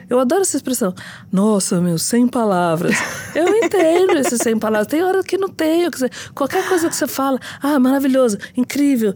Eu 0.10 0.20
adoro 0.20 0.42
essa 0.42 0.58
expressão. 0.58 0.94
Nossa, 1.32 1.80
meu, 1.82 1.98
sem 1.98 2.28
palavras. 2.28 2.96
Eu 3.34 3.48
entendo 3.56 4.18
esse 4.18 4.38
sem 4.38 4.58
palavras. 4.58 4.88
Tem 4.88 5.04
hora 5.04 5.24
que 5.24 5.38
não 5.38 5.50
tem. 5.50 5.90
Qualquer 6.36 6.68
coisa 6.68 6.90
que 6.90 6.96
você 6.96 7.08
fala, 7.08 7.40
ah, 7.62 7.80
maravilhoso, 7.80 8.38
incrível. 8.56 9.14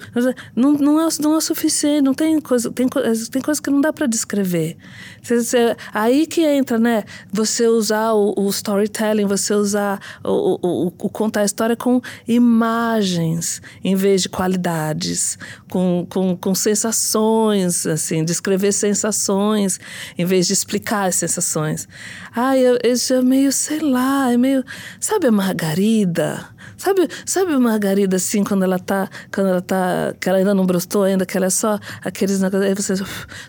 Não, 0.56 0.74
não, 0.74 1.02
é, 1.02 1.08
não 1.22 1.38
é 1.38 1.42
suficiente. 1.42 2.02
Não 2.02 2.14
tem 2.14 2.40
coisa, 2.40 2.72
tem, 2.72 2.88
tem 2.88 3.42
coisa 3.42 3.62
que 3.62 3.70
não 3.70 3.82
dá 3.82 3.94
para 3.94 4.08
descrever. 4.08 4.78
Você, 5.22 5.44
você, 5.44 5.76
aí 5.94 6.26
que 6.26 6.42
entra, 6.42 6.80
né? 6.80 7.04
Você 7.32 7.68
usar 7.68 8.14
o, 8.14 8.34
o 8.38 8.50
storytelling, 8.50 9.26
você 9.26 9.54
usar 9.54 10.00
o, 10.24 10.60
o, 10.62 10.88
o, 10.88 10.92
contar 11.10 11.42
a 11.42 11.46
história 11.46 11.76
com 11.76 12.02
imagens 12.28 13.62
em 13.84 13.96
vez 13.96 14.22
de 14.22 14.30
qualidades, 14.30 15.38
com, 15.70 16.08
com, 16.10 16.36
com 16.36 16.56
sensações, 16.56 17.86
assim, 17.86 18.24
descrever 18.24 18.72
sensações 18.72 19.80
em 20.18 20.26
vez 20.26 20.48
de 20.48 20.54
explicar 20.54 20.77
explicar 20.78 21.08
as 21.08 21.16
sensações. 21.16 21.88
Ai, 22.36 22.60
eu, 22.60 22.78
isso 22.84 23.14
é 23.14 23.22
meio, 23.22 23.52
sei 23.52 23.80
lá, 23.80 24.32
é 24.32 24.38
meio. 24.38 24.64
Sabe 25.00 25.28
a 25.28 25.32
Margarida? 25.32 26.48
Sabe, 26.76 27.08
sabe 27.26 27.58
Margarida 27.58 28.18
assim, 28.18 28.44
quando 28.44 28.64
ela 28.64 28.80
tá. 28.80 29.10
Quando 29.34 29.50
ela 29.50 29.62
tá. 29.62 30.14
Que 30.20 30.30
ela 30.30 30.40
ainda 30.40 30.54
não 30.54 30.66
brostou 30.66 31.04
ainda, 31.04 31.26
que 31.26 31.38
ela 31.38 31.48
é 31.48 31.50
só 31.50 31.80
aqueles 32.04 32.40
negócios. 32.40 32.68
Aí 32.68 32.74
você 32.74 32.94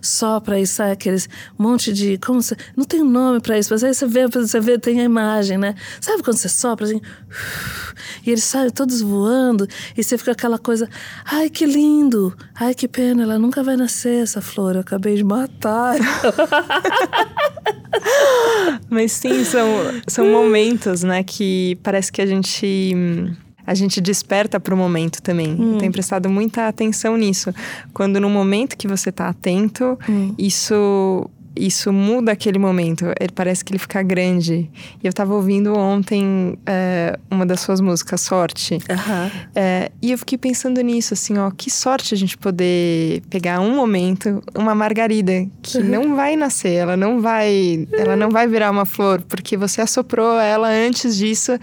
sopra 0.00 0.60
e 0.60 0.66
sai 0.66 0.92
aqueles 0.92 1.28
monte 1.58 1.92
de. 1.92 2.18
Como 2.18 2.42
você. 2.42 2.56
Não 2.76 2.84
tem 2.84 3.02
nome 3.02 3.40
para 3.40 3.58
isso, 3.58 3.72
mas 3.72 3.82
aí 3.82 3.94
você 3.94 4.06
vê, 4.06 4.26
você 4.26 4.60
vê, 4.60 4.78
tem 4.78 5.00
a 5.00 5.04
imagem, 5.04 5.58
né? 5.58 5.74
Sabe 6.00 6.22
quando 6.22 6.36
você 6.36 6.48
sopra 6.48 6.86
assim? 6.86 7.00
E 8.24 8.30
eles 8.30 8.44
saem 8.44 8.70
todos 8.70 9.00
voando, 9.00 9.66
e 9.96 10.02
você 10.02 10.18
fica 10.18 10.32
aquela 10.32 10.58
coisa. 10.58 10.88
Ai, 11.24 11.50
que 11.50 11.66
lindo! 11.66 12.36
Ai, 12.54 12.74
que 12.74 12.86
pena, 12.86 13.22
ela 13.22 13.38
nunca 13.38 13.62
vai 13.62 13.76
nascer, 13.76 14.22
essa 14.22 14.40
flor. 14.40 14.74
Eu 14.74 14.82
acabei 14.82 15.16
de 15.16 15.24
matar. 15.24 15.96
Mas 18.90 19.12
sim, 19.12 19.44
são, 19.44 19.66
são 20.06 20.26
momentos, 20.26 21.02
né, 21.02 21.22
que 21.22 21.78
parece 21.82 22.12
que 22.12 22.20
a 22.20 22.26
gente 22.26 22.92
a 23.66 23.74
gente 23.74 24.00
desperta 24.00 24.58
para 24.58 24.74
o 24.74 24.76
momento 24.78 25.20
também. 25.20 25.50
Hum. 25.50 25.76
Tem 25.76 25.92
prestado 25.92 26.30
muita 26.30 26.68
atenção 26.68 27.18
nisso. 27.18 27.52
Quando 27.92 28.18
no 28.18 28.30
momento 28.30 28.76
que 28.78 28.88
você 28.88 29.10
está 29.10 29.28
atento, 29.28 29.98
hum. 30.08 30.34
isso 30.38 31.28
isso 31.58 31.92
muda 31.92 32.32
aquele 32.32 32.58
momento. 32.58 33.06
Ele 33.18 33.32
parece 33.34 33.64
que 33.64 33.72
ele 33.72 33.78
fica 33.78 34.02
grande. 34.02 34.70
E 35.02 35.06
eu 35.06 35.10
estava 35.10 35.34
ouvindo 35.34 35.76
ontem 35.76 36.58
é, 36.66 37.18
uma 37.30 37.44
das 37.44 37.60
suas 37.60 37.80
músicas, 37.80 38.20
Sorte. 38.20 38.74
Uhum. 38.74 39.30
É, 39.54 39.90
e 40.00 40.12
eu 40.12 40.18
fiquei 40.18 40.38
pensando 40.38 40.80
nisso, 40.80 41.14
assim, 41.14 41.38
ó, 41.38 41.50
que 41.50 41.70
sorte 41.70 42.14
a 42.14 42.16
gente 42.16 42.36
poder 42.36 43.22
pegar 43.30 43.60
um 43.60 43.74
momento, 43.74 44.42
uma 44.54 44.74
margarida 44.74 45.46
que 45.62 45.78
uhum. 45.78 45.84
não 45.84 46.16
vai 46.16 46.36
nascer, 46.36 46.74
ela 46.74 46.96
não 46.96 47.20
vai, 47.20 47.86
ela 47.92 48.16
não 48.16 48.30
vai 48.30 48.46
virar 48.46 48.70
uma 48.70 48.84
flor, 48.84 49.22
porque 49.22 49.56
você 49.56 49.80
assoprou 49.80 50.38
ela 50.38 50.68
antes 50.68 51.16
disso, 51.16 51.58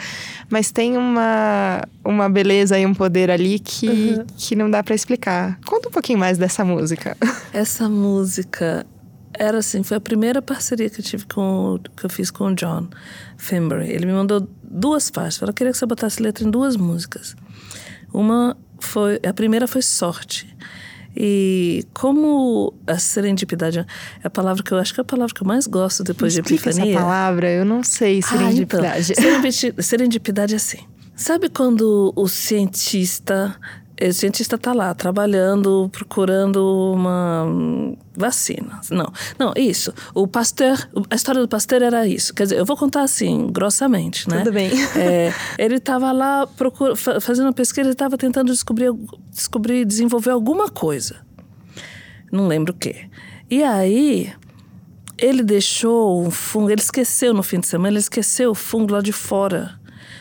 mas 0.50 0.72
tem 0.72 0.98
uma, 0.98 1.82
uma 2.04 2.30
beleza 2.30 2.78
e 2.78 2.86
um 2.86 2.94
poder 2.94 3.30
ali 3.30 3.60
que, 3.60 3.88
uhum. 3.88 4.26
que 4.38 4.56
não 4.56 4.70
dá 4.70 4.84
para 4.84 4.96
explicar. 4.96 5.60
Conta 5.66 5.90
um 5.90 5.92
pouquinho 5.92 6.20
mais 6.20 6.38
dessa 6.38 6.66
música. 6.66 7.16
Essa 7.54 7.88
música 7.88 8.86
era 9.38 9.60
assim, 9.60 9.84
foi 9.84 9.98
a 9.98 10.00
primeira 10.00 10.42
parceria 10.42 10.90
que 10.90 11.00
eu 11.00 11.06
tive 11.06 11.26
com 11.26 11.80
que 11.96 12.06
eu 12.06 12.10
fiz 12.10 12.32
com 12.32 12.46
o 12.46 12.56
John 12.56 12.88
Fimbury. 13.38 13.90
Ele 13.90 14.06
me 14.06 14.14
mandou 14.14 14.48
duas 14.64 15.10
faixas. 15.10 15.42
Eu 15.42 15.54
queria 15.54 15.72
que 15.72 15.78
você 15.78 15.86
botasse 15.86 16.22
letra 16.22 16.44
em 16.44 16.50
duas 16.50 16.76
músicas. 16.76 17.36
Uma 18.14 18.58
foi, 18.80 19.20
a 19.28 19.34
primeira 19.34 19.68
foi 19.68 19.82
sorte. 19.82 20.56
E 21.18 21.86
como 21.94 22.74
a 22.86 23.00
serendipidade 23.00 23.80
é 23.80 23.86
a 24.24 24.30
palavra 24.30 24.62
que 24.62 24.72
eu 24.74 24.78
acho 24.78 24.94
que 24.94 25.00
é 25.00 25.04
a 25.04 25.06
palavra 25.06 25.34
que 25.34 25.42
eu 25.42 25.48
mais 25.48 25.66
gosto 25.66 26.04
depois 26.04 26.34
de 26.34 26.42
epifania. 26.42 26.92
essa 26.92 27.00
palavra, 27.00 27.50
eu 27.50 27.64
não 27.64 27.84
sei 27.84 28.22
serendipidade. 28.22 29.14
Ah, 29.18 29.48
então, 29.48 29.84
serendipidade 29.84 30.54
é 30.54 30.58
assim. 30.58 30.80
Sabe 31.16 31.48
quando 31.48 32.12
o 32.14 32.28
cientista 32.28 33.56
o 34.02 34.14
cientista 34.14 34.56
está 34.56 34.74
lá 34.74 34.94
trabalhando, 34.94 35.90
procurando 35.92 36.92
uma 36.94 37.46
vacina. 38.16 38.82
Não, 38.90 39.12
não, 39.40 39.54
isso. 39.56 39.94
O 40.14 40.28
Pasteur, 40.28 40.78
a 41.10 41.16
história 41.16 41.42
do 41.42 41.48
Pasteur 41.48 41.82
era 41.82 42.06
isso. 42.06 42.34
Quer 42.34 42.44
dizer, 42.44 42.58
eu 42.58 42.66
vou 42.66 42.76
contar 42.76 43.04
assim, 43.04 43.48
grossamente, 43.52 44.30
né? 44.30 44.40
Tudo 44.40 44.52
bem. 44.52 44.72
É, 44.96 45.34
ele 45.58 45.76
estava 45.76 46.12
lá 46.12 46.48
procura, 46.48 46.96
fazendo 46.96 47.48
uma 47.48 47.54
pesquisa, 47.54 47.82
ele 47.82 47.92
estava 47.92 48.18
tentando 48.18 48.52
descobrir, 48.52 48.92
descobrir, 49.30 49.86
desenvolver 49.86 50.32
alguma 50.32 50.70
coisa. 50.70 51.18
Não 52.32 52.48
lembro 52.48 52.74
o 52.74 52.76
quê. 52.76 53.10
E 53.50 53.62
aí, 53.62 54.32
ele 55.18 55.44
deixou 55.44 56.26
um 56.26 56.32
fungo, 56.32 56.70
ele 56.70 56.82
esqueceu 56.82 57.34
no 57.34 57.44
fim 57.44 57.60
de 57.60 57.68
semana, 57.68 57.90
ele 57.90 58.00
esqueceu 58.00 58.52
o 58.52 58.56
fungo 58.56 58.94
lá 58.94 59.02
de 59.02 59.12
fora 59.12 59.80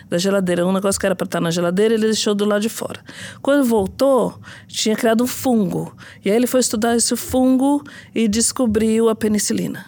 da 0.09 0.19
geladeira. 0.19 0.67
Um 0.67 0.73
negócio 0.73 1.01
que 1.01 1.07
era 1.07 1.14
para 1.14 1.25
estar 1.25 1.40
na 1.40 1.51
geladeira, 1.51 1.95
ele 1.95 2.07
deixou 2.07 2.35
do 2.35 2.45
lado 2.45 2.62
de 2.62 2.69
fora. 2.69 3.01
Quando 3.43 3.64
voltou, 3.64 4.40
tinha 4.67 4.97
criado 4.97 5.25
um 5.25 5.27
fungo. 5.27 5.95
E 6.25 6.31
aí 6.31 6.37
ele 6.37 6.47
foi 6.47 6.61
estudar 6.61 6.97
esse 6.97 7.17
fungo 7.17 7.83
e 8.14 8.29
descobriu 8.29 9.09
a 9.09 9.14
penicilina. 9.14 9.85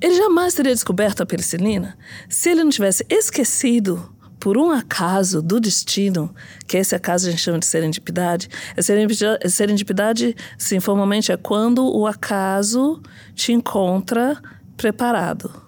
Ele 0.00 0.16
jamais 0.16 0.54
teria 0.54 0.74
descoberto 0.74 1.22
a 1.22 1.26
penicilina 1.26 1.96
se 2.28 2.50
ele 2.50 2.64
não 2.64 2.70
tivesse 2.70 3.06
esquecido 3.08 4.12
por 4.42 4.58
um 4.58 4.72
acaso 4.72 5.40
do 5.40 5.60
destino, 5.60 6.34
que 6.66 6.76
esse 6.76 6.96
acaso 6.96 7.28
a 7.28 7.30
gente 7.30 7.40
chama 7.40 7.60
de 7.60 7.66
serendipidade. 7.66 8.48
Serendipidade, 8.80 9.48
serendipidade 9.48 10.36
sim, 10.58 10.80
formalmente, 10.80 11.30
é 11.30 11.36
quando 11.36 11.86
o 11.96 12.08
acaso 12.08 13.00
te 13.36 13.52
encontra 13.52 14.42
preparado. 14.76 15.62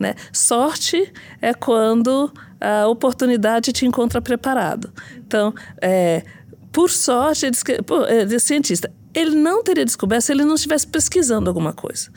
Né? 0.00 0.16
Sorte 0.32 1.12
é 1.40 1.54
quando 1.54 2.32
a 2.62 2.86
oportunidade 2.86 3.72
te 3.72 3.84
encontra 3.84 4.20
preparado. 4.20 4.92
Então, 5.18 5.54
é, 5.80 6.22
por 6.70 6.90
sorte, 6.90 7.46
ele, 7.46 7.82
pô, 7.82 8.04
ele 8.06 8.34
é 8.34 8.38
cientista. 8.38 8.92
Ele 9.14 9.36
não 9.36 9.62
teria 9.62 9.84
descoberto 9.84 10.22
se 10.22 10.32
ele 10.32 10.44
não 10.44 10.54
estivesse 10.54 10.86
pesquisando 10.86 11.50
alguma 11.50 11.72
coisa. 11.72 12.10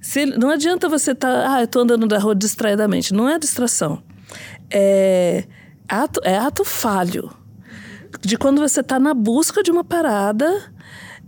Se 0.00 0.20
ele, 0.20 0.36
não 0.36 0.50
adianta 0.50 0.88
você 0.88 1.12
estar, 1.12 1.32
tá, 1.32 1.54
ah, 1.54 1.60
eu 1.60 1.64
estou 1.64 1.82
andando 1.82 2.06
na 2.06 2.18
rua 2.18 2.34
distraidamente. 2.34 3.14
Não 3.14 3.28
é 3.28 3.38
distração. 3.38 4.02
É 4.70 5.44
ato, 5.88 6.20
é 6.24 6.36
ato 6.36 6.64
falho. 6.64 7.30
De 8.20 8.36
quando 8.36 8.60
você 8.60 8.80
está 8.80 8.98
na 8.98 9.14
busca 9.14 9.62
de 9.62 9.70
uma 9.70 9.84
parada 9.84 10.72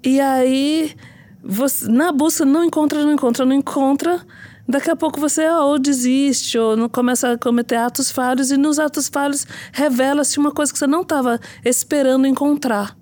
e 0.05 0.21
aí, 0.21 0.95
você, 1.43 1.89
na 1.89 2.13
busca, 2.13 2.45
não 2.45 2.65
encontra, 2.65 3.03
não 3.03 3.13
encontra, 3.13 3.45
não 3.45 3.53
encontra 3.55 4.21
Daqui 4.69 4.91
a 4.91 4.97
pouco 4.97 5.19
você 5.19 5.49
ou 5.49 5.79
desiste 5.79 6.59
ou 6.59 6.77
não 6.77 6.91
começa 6.91 7.33
a 7.33 7.39
cometer 7.39 7.77
atos 7.77 8.11
falhos 8.11 8.51
e 8.51 8.57
nos 8.59 8.79
atos 8.79 9.09
falhos 9.09 9.47
revela-se 9.73 10.39
uma 10.39 10.53
coisa 10.53 10.71
que 10.71 10.79
você 10.79 10.87
não 10.87 11.01
estava 11.01 11.41
esperando 11.65 12.27
encontrar, 12.27 12.95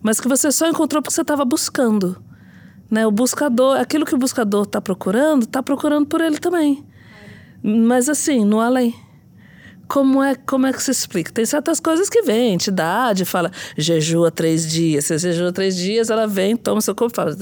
mas 0.00 0.20
que 0.20 0.28
você 0.28 0.52
só 0.52 0.68
encontrou 0.68 1.02
porque 1.02 1.12
você 1.12 1.22
estava 1.22 1.44
buscando. 1.44 2.22
Né? 2.88 3.04
O 3.04 3.10
buscador, 3.10 3.80
aquilo 3.80 4.04
que 4.04 4.14
o 4.14 4.18
buscador 4.18 4.62
está 4.62 4.80
procurando, 4.80 5.42
está 5.42 5.60
procurando 5.60 6.06
por 6.06 6.20
ele 6.20 6.38
também. 6.38 6.86
Mas 7.60 8.08
assim, 8.08 8.44
no 8.44 8.60
além 8.60 8.94
como 9.92 10.22
é, 10.22 10.34
como 10.34 10.66
é 10.66 10.72
que 10.72 10.82
se 10.82 10.90
explica? 10.90 11.30
Tem 11.30 11.44
certas 11.44 11.78
coisas 11.78 12.08
que 12.08 12.22
vêm, 12.22 12.54
entidade 12.54 13.26
fala, 13.26 13.52
jejua 13.76 14.30
três 14.30 14.66
dias. 14.66 15.04
Você 15.04 15.18
jejua 15.18 15.52
três 15.52 15.76
dias, 15.76 16.08
ela 16.08 16.26
vem, 16.26 16.56
toma 16.56 16.80
seu 16.80 16.94
corpo, 16.94 17.14
fala. 17.14 17.36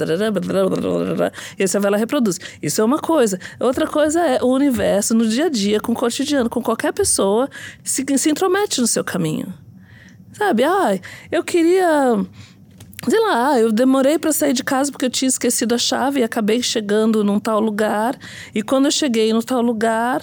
E 1.57 1.63
aí 1.63 1.65
você 1.65 1.79
vai 1.79 1.91
lá 1.91 1.95
e 1.95 1.99
reproduz. 2.01 2.37
Isso 2.61 2.81
é 2.81 2.83
uma 2.83 2.99
coisa. 2.99 3.39
Outra 3.57 3.87
coisa 3.87 4.19
é 4.19 4.43
o 4.43 4.47
universo, 4.47 5.13
no 5.13 5.25
dia 5.29 5.45
a 5.45 5.49
dia, 5.49 5.79
com 5.79 5.93
o 5.93 5.95
cotidiano, 5.95 6.49
com 6.49 6.61
qualquer 6.61 6.91
pessoa, 6.91 7.49
se, 7.85 8.03
se 8.17 8.29
intromete 8.29 8.81
no 8.81 8.87
seu 8.87 9.05
caminho. 9.05 9.53
Sabe? 10.33 10.65
Ah, 10.65 10.99
eu 11.31 11.45
queria 11.45 12.19
sei 13.09 13.19
lá, 13.19 13.57
eu 13.57 13.71
demorei 13.71 14.19
para 14.19 14.31
sair 14.31 14.53
de 14.53 14.63
casa 14.63 14.91
porque 14.91 15.05
eu 15.05 15.09
tinha 15.09 15.29
esquecido 15.29 15.73
a 15.73 15.77
chave 15.77 16.19
e 16.19 16.23
acabei 16.23 16.61
chegando 16.61 17.23
num 17.23 17.39
tal 17.39 17.61
lugar. 17.61 18.17
E 18.53 18.61
quando 18.61 18.85
eu 18.85 18.91
cheguei 18.91 19.31
no 19.33 19.41
tal 19.41 19.61
lugar, 19.61 20.21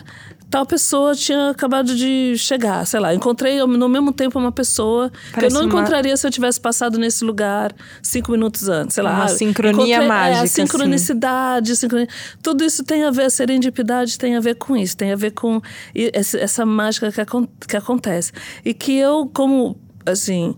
tal 0.50 0.64
pessoa 0.64 1.14
tinha 1.14 1.50
acabado 1.50 1.94
de 1.94 2.36
chegar, 2.38 2.86
sei 2.86 3.00
lá. 3.00 3.14
Encontrei 3.14 3.58
no 3.58 3.88
mesmo 3.88 4.12
tempo 4.12 4.38
uma 4.38 4.52
pessoa 4.52 5.10
Parece 5.32 5.38
que 5.38 5.44
eu 5.44 5.50
não 5.50 5.60
uma... 5.60 5.68
encontraria 5.68 6.16
se 6.16 6.26
eu 6.26 6.30
tivesse 6.30 6.60
passado 6.60 6.98
nesse 6.98 7.24
lugar 7.24 7.74
cinco 8.02 8.32
minutos 8.32 8.68
antes, 8.68 8.94
sei 8.94 9.02
lá. 9.02 9.14
Uma 9.14 9.28
sincronia 9.28 9.84
encontrei, 9.84 10.08
mágica. 10.08 10.36
É, 10.36 10.40
a 10.40 10.42
assim. 10.42 10.66
sincronicidade, 10.66 11.72
assim. 11.72 11.80
sincronia, 11.80 12.08
tudo 12.42 12.64
isso 12.64 12.82
tem 12.82 13.04
a 13.04 13.10
ver, 13.10 13.24
a 13.24 13.30
serendipidade 13.30 14.18
tem 14.18 14.36
a 14.36 14.40
ver 14.40 14.54
com 14.54 14.76
isso, 14.76 14.96
tem 14.96 15.12
a 15.12 15.16
ver 15.16 15.32
com 15.32 15.60
essa 16.12 16.64
mágica 16.64 17.12
que, 17.12 17.66
que 17.68 17.76
acontece. 17.76 18.32
E 18.64 18.72
que 18.72 18.96
eu, 18.96 19.30
como, 19.32 19.78
assim, 20.06 20.54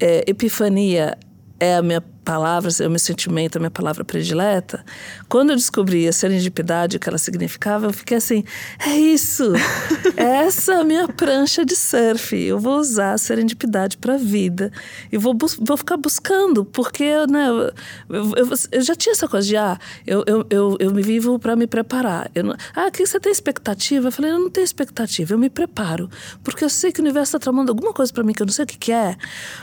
é, 0.00 0.24
epifania 0.28 1.16
é 1.58 1.76
a 1.76 1.82
minha 1.82 2.02
palavra, 2.24 2.70
é 2.80 2.86
o 2.86 2.90
meu 2.90 2.98
sentimento, 2.98 3.56
a 3.56 3.60
minha 3.60 3.70
palavra 3.70 4.04
predileta. 4.04 4.84
Quando 5.28 5.50
eu 5.50 5.56
descobri 5.56 6.08
a 6.08 6.12
serendipidade, 6.12 6.96
o 6.96 7.00
que 7.00 7.08
ela 7.08 7.18
significava, 7.18 7.86
eu 7.86 7.92
fiquei 7.92 8.16
assim: 8.16 8.42
é 8.84 8.96
isso! 8.96 9.52
Essa 10.16 10.74
é 10.74 10.80
a 10.80 10.84
minha 10.84 11.06
prancha 11.06 11.64
de 11.64 11.76
surf. 11.76 12.34
Eu 12.36 12.58
vou 12.58 12.78
usar 12.78 13.12
a 13.12 13.18
serendipidade 13.18 13.98
para 13.98 14.14
a 14.14 14.16
vida. 14.16 14.72
E 15.12 15.18
vou, 15.18 15.36
vou 15.60 15.76
ficar 15.76 15.96
buscando, 15.96 16.64
porque 16.64 17.04
né, 17.26 17.48
eu, 17.48 18.34
eu, 18.36 18.56
eu, 18.72 18.80
já 18.82 18.94
tinha 18.94 19.12
essa 19.12 19.28
coisa 19.28 19.46
de: 19.46 19.56
ah, 19.56 19.78
eu, 20.06 20.24
eu, 20.26 20.46
eu, 20.48 20.76
eu 20.80 20.92
me 20.92 21.02
vivo 21.02 21.38
para 21.38 21.54
me 21.54 21.66
preparar. 21.66 22.30
Eu 22.34 22.44
não, 22.44 22.56
ah, 22.74 22.90
que 22.90 23.04
você 23.06 23.20
tem 23.20 23.30
expectativa? 23.30 24.08
Eu 24.08 24.12
falei: 24.12 24.30
eu 24.30 24.38
não 24.38 24.50
tenho 24.50 24.64
expectativa, 24.64 25.34
eu 25.34 25.38
me 25.38 25.50
preparo. 25.50 26.08
Porque 26.42 26.64
eu 26.64 26.70
sei 26.70 26.90
que 26.90 27.00
o 27.00 27.02
universo 27.02 27.36
está 27.36 27.38
tramando 27.38 27.70
alguma 27.70 27.92
coisa 27.92 28.12
para 28.12 28.24
mim 28.24 28.32
que 28.32 28.42
eu 28.42 28.46
não 28.46 28.52
sei 28.52 28.64
o 28.64 28.68
que, 28.68 28.78
que 28.78 28.92
é, 28.92 29.16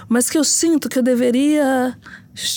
mas 0.08 0.30
que 0.30 0.38
eu 0.38 0.44
sinto 0.44 0.88
que 0.88 1.00
eu 1.00 1.04
deveria 1.04 1.98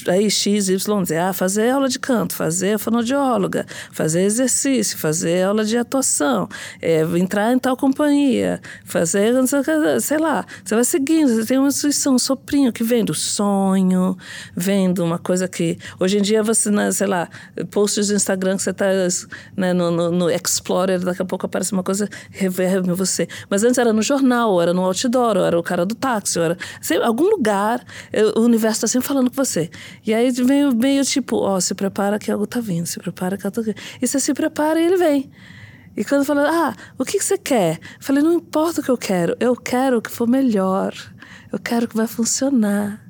aí 0.08 0.30
X, 0.30 0.68
Y, 0.68 1.04
Z, 1.04 1.16
ah, 1.18 1.32
fazer 1.32 1.70
aula 1.70 1.88
de 1.88 1.98
canto, 1.98 2.34
fazer 2.34 2.78
fonoaudióloga, 2.78 3.66
fazer 3.90 4.22
exercício, 4.22 4.96
fazer 4.96 5.42
aula 5.42 5.64
de 5.64 5.76
atuação, 5.76 6.48
é, 6.80 7.02
entrar 7.18 7.52
em 7.52 7.58
tal 7.58 7.76
companhia, 7.76 8.60
fazer, 8.84 9.34
sei 10.00 10.18
lá, 10.18 10.44
você 10.64 10.74
vai 10.74 10.84
seguindo, 10.84 11.28
você 11.34 11.44
tem 11.44 11.58
uma 11.58 11.68
intuição, 11.68 12.14
um 12.14 12.18
soprinho 12.18 12.72
que 12.72 12.84
vem 12.84 13.04
do 13.04 13.14
sonho, 13.14 14.16
vem 14.56 14.92
de 14.92 15.00
uma 15.00 15.18
coisa 15.18 15.48
que, 15.48 15.76
hoje 15.98 16.18
em 16.18 16.22
dia 16.22 16.42
você, 16.42 16.70
né, 16.70 16.92
sei 16.92 17.08
lá, 17.08 17.28
posts 17.70 18.08
do 18.08 18.14
Instagram 18.14 18.56
que 18.56 18.62
você 18.62 18.70
está 18.70 18.86
né, 19.56 19.72
no, 19.72 19.90
no, 19.90 20.10
no, 20.10 20.30
Explorer, 20.30 21.00
daqui 21.00 21.22
a 21.22 21.24
pouco 21.24 21.46
aparece 21.46 21.72
uma 21.72 21.82
coisa, 21.82 22.08
reverbe 22.30 22.92
você, 22.92 23.26
mas 23.50 23.64
antes 23.64 23.78
era 23.78 23.92
no 23.92 24.02
jornal, 24.02 24.60
era 24.60 24.72
no 24.72 24.82
outdoor, 24.82 25.36
ou 25.36 25.44
era 25.44 25.58
o 25.58 25.62
cara 25.62 25.84
do 25.84 25.94
táxi, 25.94 26.38
era, 26.38 26.56
sei, 26.80 27.02
algum 27.02 27.28
lugar, 27.28 27.84
o 28.36 28.40
universo 28.40 28.78
está 28.78 28.86
sempre 28.86 29.08
falando 29.08 29.30
com 29.30 29.36
você, 29.36 29.63
e 30.06 30.12
aí 30.14 30.30
vem 30.30 30.74
meio 30.74 31.04
tipo, 31.04 31.36
ó, 31.36 31.60
se 31.60 31.74
prepara 31.74 32.18
que 32.18 32.30
algo 32.30 32.46
tá 32.46 32.60
vindo, 32.60 32.86
se 32.86 32.98
prepara 32.98 33.36
que 33.36 33.46
algo 33.46 33.54
tá 33.54 33.62
vindo. 33.62 33.76
E 34.00 34.06
você 34.06 34.18
se 34.20 34.32
prepara 34.34 34.80
e 34.80 34.84
ele 34.84 34.96
vem. 34.96 35.30
E 35.96 36.04
quando 36.04 36.24
fala, 36.24 36.48
ah, 36.50 36.74
o 36.98 37.04
que, 37.04 37.18
que 37.18 37.24
você 37.24 37.38
quer? 37.38 37.78
Falei, 38.00 38.22
não 38.22 38.32
importa 38.32 38.80
o 38.80 38.84
que 38.84 38.90
eu 38.90 38.98
quero, 38.98 39.36
eu 39.38 39.54
quero 39.54 40.02
que 40.02 40.10
for 40.10 40.26
melhor. 40.26 40.92
Eu 41.52 41.58
quero 41.58 41.86
que 41.86 41.96
vai 41.96 42.08
funcionar. 42.08 43.00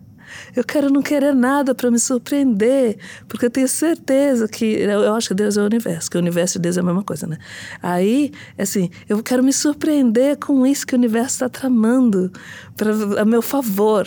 Eu 0.54 0.64
quero 0.64 0.90
não 0.90 1.00
querer 1.00 1.34
nada 1.34 1.74
para 1.74 1.90
me 1.90 1.98
surpreender, 1.98 2.98
porque 3.28 3.46
eu 3.46 3.50
tenho 3.50 3.68
certeza 3.68 4.48
que 4.48 4.64
eu 4.64 5.14
acho 5.14 5.28
que 5.28 5.34
Deus 5.34 5.56
é 5.56 5.62
o 5.62 5.64
universo, 5.64 6.10
que 6.10 6.16
o 6.16 6.20
universo 6.20 6.58
e 6.58 6.60
Deus 6.60 6.76
é 6.76 6.80
a 6.80 6.82
mesma 6.82 7.02
coisa, 7.02 7.26
né? 7.26 7.38
Aí, 7.82 8.32
assim, 8.58 8.90
eu 9.08 9.22
quero 9.22 9.42
me 9.42 9.52
surpreender 9.52 10.36
com 10.36 10.66
isso 10.66 10.86
que 10.86 10.94
o 10.94 10.98
universo 10.98 11.36
está 11.36 11.48
tramando 11.48 12.32
para 12.76 13.22
a 13.22 13.24
meu 13.24 13.42
favor. 13.42 14.06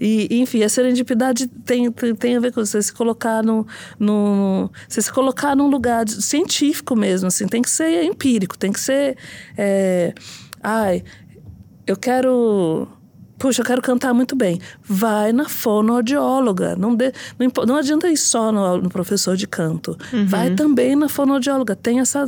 E, 0.00 0.40
enfim, 0.40 0.62
a 0.62 0.68
serendipidade 0.68 1.46
tem, 1.46 1.90
tem, 1.90 2.14
tem, 2.14 2.36
a 2.36 2.40
ver 2.40 2.52
com 2.52 2.64
você 2.64 2.80
se 2.80 2.92
colocar 2.92 3.42
no, 3.42 3.66
no. 3.98 4.70
Você 4.88 5.02
se 5.02 5.12
colocar 5.12 5.56
num 5.56 5.68
lugar 5.68 6.08
científico 6.08 6.94
mesmo, 6.94 7.28
assim, 7.28 7.46
tem 7.46 7.62
que 7.62 7.70
ser 7.70 8.04
empírico, 8.04 8.56
tem 8.56 8.72
que 8.72 8.80
ser. 8.80 9.16
É, 9.56 10.12
ai, 10.62 11.02
eu 11.86 11.96
quero. 11.96 12.86
Puxa, 13.38 13.62
eu 13.62 13.64
quero 13.64 13.80
cantar 13.80 14.12
muito 14.12 14.34
bem. 14.34 14.60
Vai 14.82 15.32
na 15.32 15.48
fonoaudióloga. 15.48 16.74
Não, 16.74 16.94
de, 16.94 17.12
não, 17.38 17.66
não 17.66 17.76
adianta 17.76 18.08
ir 18.08 18.16
só 18.16 18.50
no, 18.50 18.78
no 18.78 18.88
professor 18.88 19.36
de 19.36 19.46
canto. 19.46 19.96
Uhum. 20.12 20.26
Vai 20.26 20.54
também 20.54 20.96
na 20.96 21.08
fonoaudióloga. 21.08 21.76
Tenha 21.76 22.02
essa, 22.02 22.26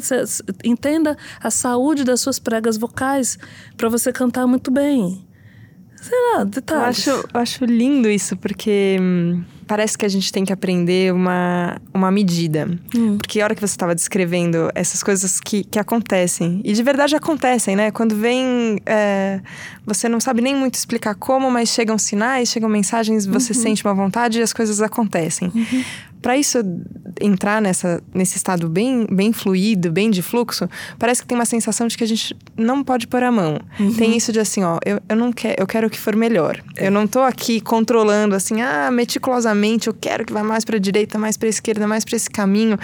entenda 0.63 1.17
a 1.43 1.51
saúde 1.51 2.05
das 2.05 2.21
suas 2.21 2.39
pregas 2.39 2.77
vocais 2.77 3.37
para 3.77 3.89
você 3.89 4.13
cantar 4.13 4.47
muito 4.47 4.71
bem 4.71 5.29
sei 6.01 6.19
lá, 6.35 6.45
detalhes. 6.45 7.07
Eu 7.07 7.15
acho, 7.15 7.29
eu 7.35 7.41
acho 7.41 7.65
lindo 7.65 8.09
isso, 8.09 8.37
porque 8.37 8.97
hum, 9.01 9.43
parece 9.67 9.97
que 9.97 10.05
a 10.05 10.09
gente 10.09 10.33
tem 10.33 10.45
que 10.45 10.53
aprender 10.53 11.13
uma, 11.13 11.77
uma 11.93 12.11
medida. 12.11 12.69
Hum. 12.97 13.19
Porque 13.19 13.41
a 13.41 13.45
hora 13.45 13.55
que 13.55 13.61
você 13.61 13.75
estava 13.75 13.95
descrevendo 13.95 14.71
essas 14.75 15.03
coisas 15.03 15.39
que, 15.39 15.63
que 15.63 15.79
acontecem, 15.79 16.61
e 16.65 16.73
de 16.73 16.83
verdade 16.83 17.15
acontecem, 17.15 17.77
né? 17.77 17.91
Quando 17.91 18.17
vem. 18.17 18.81
É, 18.87 19.41
você 19.87 20.09
não 20.09 20.21
sabe 20.21 20.41
nem 20.41 20.55
muito 20.55 20.75
explicar 20.75 21.15
como, 21.15 21.51
mas 21.51 21.69
chegam 21.69 21.99
sinais, 21.99 22.49
chegam 22.49 22.69
mensagens, 22.69 23.27
você 23.27 23.53
uhum. 23.53 23.61
sente 23.61 23.85
uma 23.85 23.95
vontade 23.95 24.39
e 24.39 24.43
as 24.43 24.53
coisas 24.53 24.81
acontecem. 24.81 25.51
Uhum 25.55 25.85
para 26.21 26.37
isso 26.37 26.59
entrar 27.21 27.61
nessa, 27.61 28.03
nesse 28.15 28.37
estado 28.37 28.69
bem, 28.69 29.07
bem 29.11 29.33
fluido, 29.33 29.91
bem 29.91 30.11
de 30.11 30.23
fluxo, 30.23 30.69
parece 30.99 31.23
que 31.23 31.29
tem 31.29 31.37
uma 31.37 31.45
sensação 31.45 31.87
de 31.87 31.97
que 31.97 32.05
a 32.05 32.07
gente 32.07 32.37
não 32.57 32.85
pode 32.85 33.07
pôr 33.07 33.23
a 33.23 33.33
mão. 33.33 33.59
Uhum. 33.79 33.95
Tem 33.95 34.17
isso 34.17 34.33
de 34.33 34.41
assim, 34.41 34.63
ó, 34.63 34.79
eu, 34.85 35.01
eu 35.09 35.17
não 35.17 35.33
quero, 35.33 35.57
eu 35.59 35.67
quero 35.67 35.91
que 35.91 35.99
for 35.99 36.15
melhor. 36.15 36.63
É. 36.77 36.87
Eu 36.87 36.91
não 36.91 37.07
tô 37.07 37.21
aqui 37.21 37.61
controlando 37.61 38.35
assim, 38.35 38.61
ah, 38.61 38.91
meticulosamente, 38.91 39.89
eu 39.89 39.95
quero 39.95 40.25
que 40.25 40.33
vá 40.33 40.43
mais 40.43 40.65
para 40.65 40.77
a 40.77 40.81
direita, 40.81 41.19
mais 41.19 41.37
para 41.37 41.49
a 41.49 41.51
esquerda, 41.51 41.87
mais 41.87 42.05
para 42.05 42.17
esse 42.17 42.31
caminho. 42.31 42.79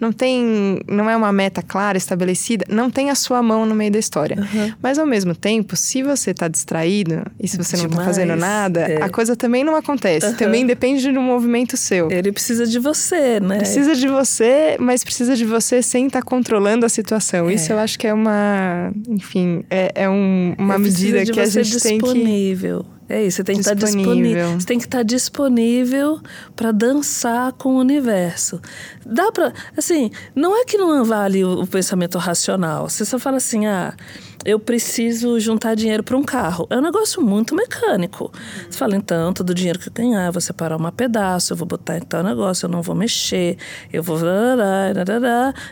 Não 0.00 0.12
tem, 0.12 0.80
não 0.88 1.08
é 1.08 1.16
uma 1.16 1.32
meta 1.32 1.62
clara, 1.62 1.96
estabelecida, 1.96 2.64
não 2.68 2.90
tem 2.90 3.10
a 3.10 3.14
sua 3.14 3.42
mão 3.42 3.64
no 3.64 3.74
meio 3.74 3.92
da 3.92 3.98
história. 3.98 4.36
Uhum. 4.36 4.72
Mas 4.82 4.98
ao 4.98 5.06
mesmo 5.06 5.34
tempo, 5.34 5.76
se 5.76 6.02
você 6.02 6.34
tá 6.34 6.48
distraído 6.48 7.22
e 7.38 7.46
se 7.46 7.56
você 7.56 7.76
Demais. 7.76 7.92
não 7.92 7.98
tá 7.98 8.04
fazendo 8.04 8.36
nada, 8.36 8.80
é. 8.80 9.02
a 9.02 9.08
coisa 9.08 9.36
também 9.36 9.62
não 9.62 9.76
acontece. 9.76 10.26
Uhum. 10.26 10.34
Também 10.34 10.66
depende 10.66 11.02
de 11.02 11.18
um 11.18 11.22
movimento 11.22 11.76
seu. 11.76 12.10
Ele 12.10 12.32
precisa 12.32 12.66
de 12.66 12.79
você, 12.80 13.38
né? 13.40 13.58
Precisa 13.58 13.94
de 13.94 14.08
você, 14.08 14.76
mas 14.80 15.04
precisa 15.04 15.36
de 15.36 15.44
você 15.44 15.82
sem 15.82 16.06
estar 16.06 16.20
tá 16.20 16.26
controlando 16.26 16.84
a 16.84 16.88
situação. 16.88 17.48
É. 17.48 17.54
Isso 17.54 17.72
eu 17.72 17.78
acho 17.78 17.98
que 17.98 18.06
é 18.06 18.14
uma, 18.14 18.92
enfim, 19.08 19.64
é, 19.70 19.92
é 19.94 20.08
um, 20.08 20.54
uma 20.58 20.78
medida 20.78 21.24
que 21.24 21.40
a 21.40 21.46
gente 21.46 21.80
tem 21.80 21.98
que 21.98 22.04
disponível. 22.04 22.86
É 23.08 23.24
isso, 23.24 23.38
você 23.38 23.44
tem 23.44 23.56
que 23.56 23.62
estar 23.62 23.74
disponível. 23.74 24.52
Você 24.52 24.66
tem 24.66 24.78
que 24.78 24.84
estar 24.84 25.02
disponível 25.02 26.20
para 26.54 26.70
dançar 26.70 27.52
com 27.54 27.70
o 27.70 27.78
universo. 27.80 28.60
Dá 29.04 29.32
para, 29.32 29.52
assim, 29.76 30.12
não 30.32 30.56
é 30.56 30.64
que 30.64 30.78
não 30.78 31.04
vale 31.04 31.44
o, 31.44 31.60
o 31.60 31.66
pensamento 31.66 32.18
racional. 32.18 32.88
Você 32.88 33.04
só 33.04 33.18
fala 33.18 33.38
assim, 33.38 33.66
ah, 33.66 33.94
eu 34.44 34.58
preciso 34.58 35.38
juntar 35.38 35.74
dinheiro 35.74 36.02
para 36.02 36.16
um 36.16 36.22
carro. 36.22 36.66
É 36.70 36.76
um 36.76 36.80
negócio 36.80 37.22
muito 37.22 37.54
mecânico. 37.54 38.32
Você 38.68 38.78
fala, 38.78 38.96
então, 38.96 39.32
todo 39.32 39.50
o 39.50 39.54
dinheiro 39.54 39.78
que 39.78 39.88
eu 39.88 39.92
ganhar, 39.92 40.26
eu 40.26 40.32
vou 40.32 40.40
separar 40.40 40.76
uma 40.76 40.90
pedaço, 40.90 41.52
eu 41.52 41.56
vou 41.56 41.66
botar 41.66 41.98
em 41.98 42.00
tal 42.00 42.22
negócio, 42.22 42.66
eu 42.66 42.70
não 42.70 42.82
vou 42.82 42.94
mexer, 42.94 43.58
eu 43.92 44.02
vou. 44.02 44.18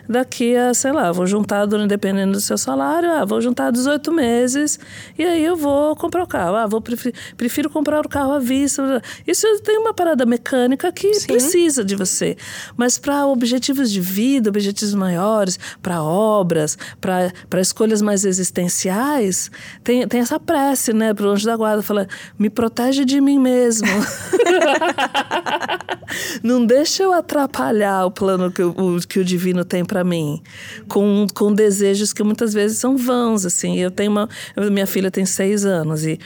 Daqui 0.08 0.56
a, 0.56 0.74
sei 0.74 0.92
lá, 0.92 1.12
vou 1.12 1.26
juntar, 1.26 1.66
dependendo 1.66 2.32
do 2.32 2.40
seu 2.40 2.58
salário, 2.58 3.10
ah, 3.10 3.24
vou 3.24 3.40
juntar 3.40 3.70
18 3.70 4.12
meses 4.12 4.78
e 5.18 5.24
aí 5.24 5.44
eu 5.44 5.56
vou 5.56 5.96
comprar 5.96 6.22
o 6.22 6.26
carro. 6.26 6.56
Ah, 6.56 6.66
vou 6.66 6.80
prefiro, 6.80 7.16
prefiro 7.36 7.70
comprar 7.70 8.04
o 8.04 8.08
carro 8.08 8.32
à 8.32 8.38
vista. 8.38 9.02
Isso 9.26 9.46
tem 9.62 9.78
uma 9.78 9.94
parada 9.94 10.26
mecânica 10.26 10.90
que 10.92 11.14
Sim. 11.14 11.26
precisa 11.26 11.84
de 11.84 11.96
você. 11.96 12.36
Mas 12.76 12.98
para 12.98 13.26
objetivos 13.26 13.90
de 13.90 14.00
vida, 14.00 14.50
objetivos 14.50 14.94
maiores, 14.94 15.58
para 15.82 16.02
obras, 16.02 16.76
para 17.00 17.60
escolhas 17.60 18.02
mais 18.02 18.24
existentes, 18.24 18.57
existenciais, 18.58 19.50
tem, 19.82 20.06
tem 20.06 20.20
essa 20.20 20.38
prece, 20.38 20.92
né, 20.92 21.14
pro 21.14 21.30
anjo 21.30 21.46
da 21.46 21.56
guarda, 21.56 21.82
fala, 21.82 22.06
me 22.38 22.50
protege 22.50 23.04
de 23.04 23.20
mim 23.20 23.38
mesmo. 23.38 23.88
Não 26.42 26.64
deixa 26.64 27.02
eu 27.02 27.12
atrapalhar 27.12 28.06
o 28.06 28.10
plano 28.10 28.50
que 28.50 28.62
o, 28.62 28.72
que 29.06 29.18
o 29.18 29.24
divino 29.24 29.64
tem 29.64 29.84
para 29.84 30.02
mim, 30.02 30.42
com, 30.88 31.26
com 31.34 31.52
desejos 31.52 32.12
que 32.12 32.22
muitas 32.22 32.52
vezes 32.52 32.78
são 32.78 32.96
vãos, 32.96 33.44
assim. 33.44 33.78
Eu 33.78 33.90
tenho 33.90 34.10
uma... 34.10 34.28
Minha 34.70 34.86
filha 34.86 35.10
tem 35.10 35.26
seis 35.26 35.64
anos 35.64 36.04
e... 36.04 36.18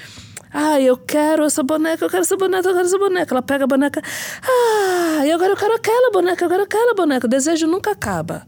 Ah, 0.54 0.78
eu 0.78 0.98
quero 0.98 1.44
essa 1.44 1.62
boneca, 1.62 2.04
eu 2.04 2.10
quero 2.10 2.22
essa 2.22 2.36
boneca, 2.36 2.68
eu 2.68 2.74
quero 2.74 2.86
essa 2.86 2.98
boneca. 2.98 3.32
Ela 3.32 3.40
pega 3.40 3.64
a 3.64 3.66
boneca. 3.66 4.02
Ah, 4.42 5.26
e 5.26 5.32
agora 5.32 5.52
eu 5.52 5.56
quero 5.56 5.74
aquela 5.74 6.10
boneca, 6.10 6.44
agora 6.44 6.62
eu 6.62 6.66
quero 6.66 6.82
aquela 6.82 6.94
boneca. 6.94 7.26
O 7.26 7.30
desejo 7.30 7.66
nunca 7.66 7.92
acaba. 7.92 8.46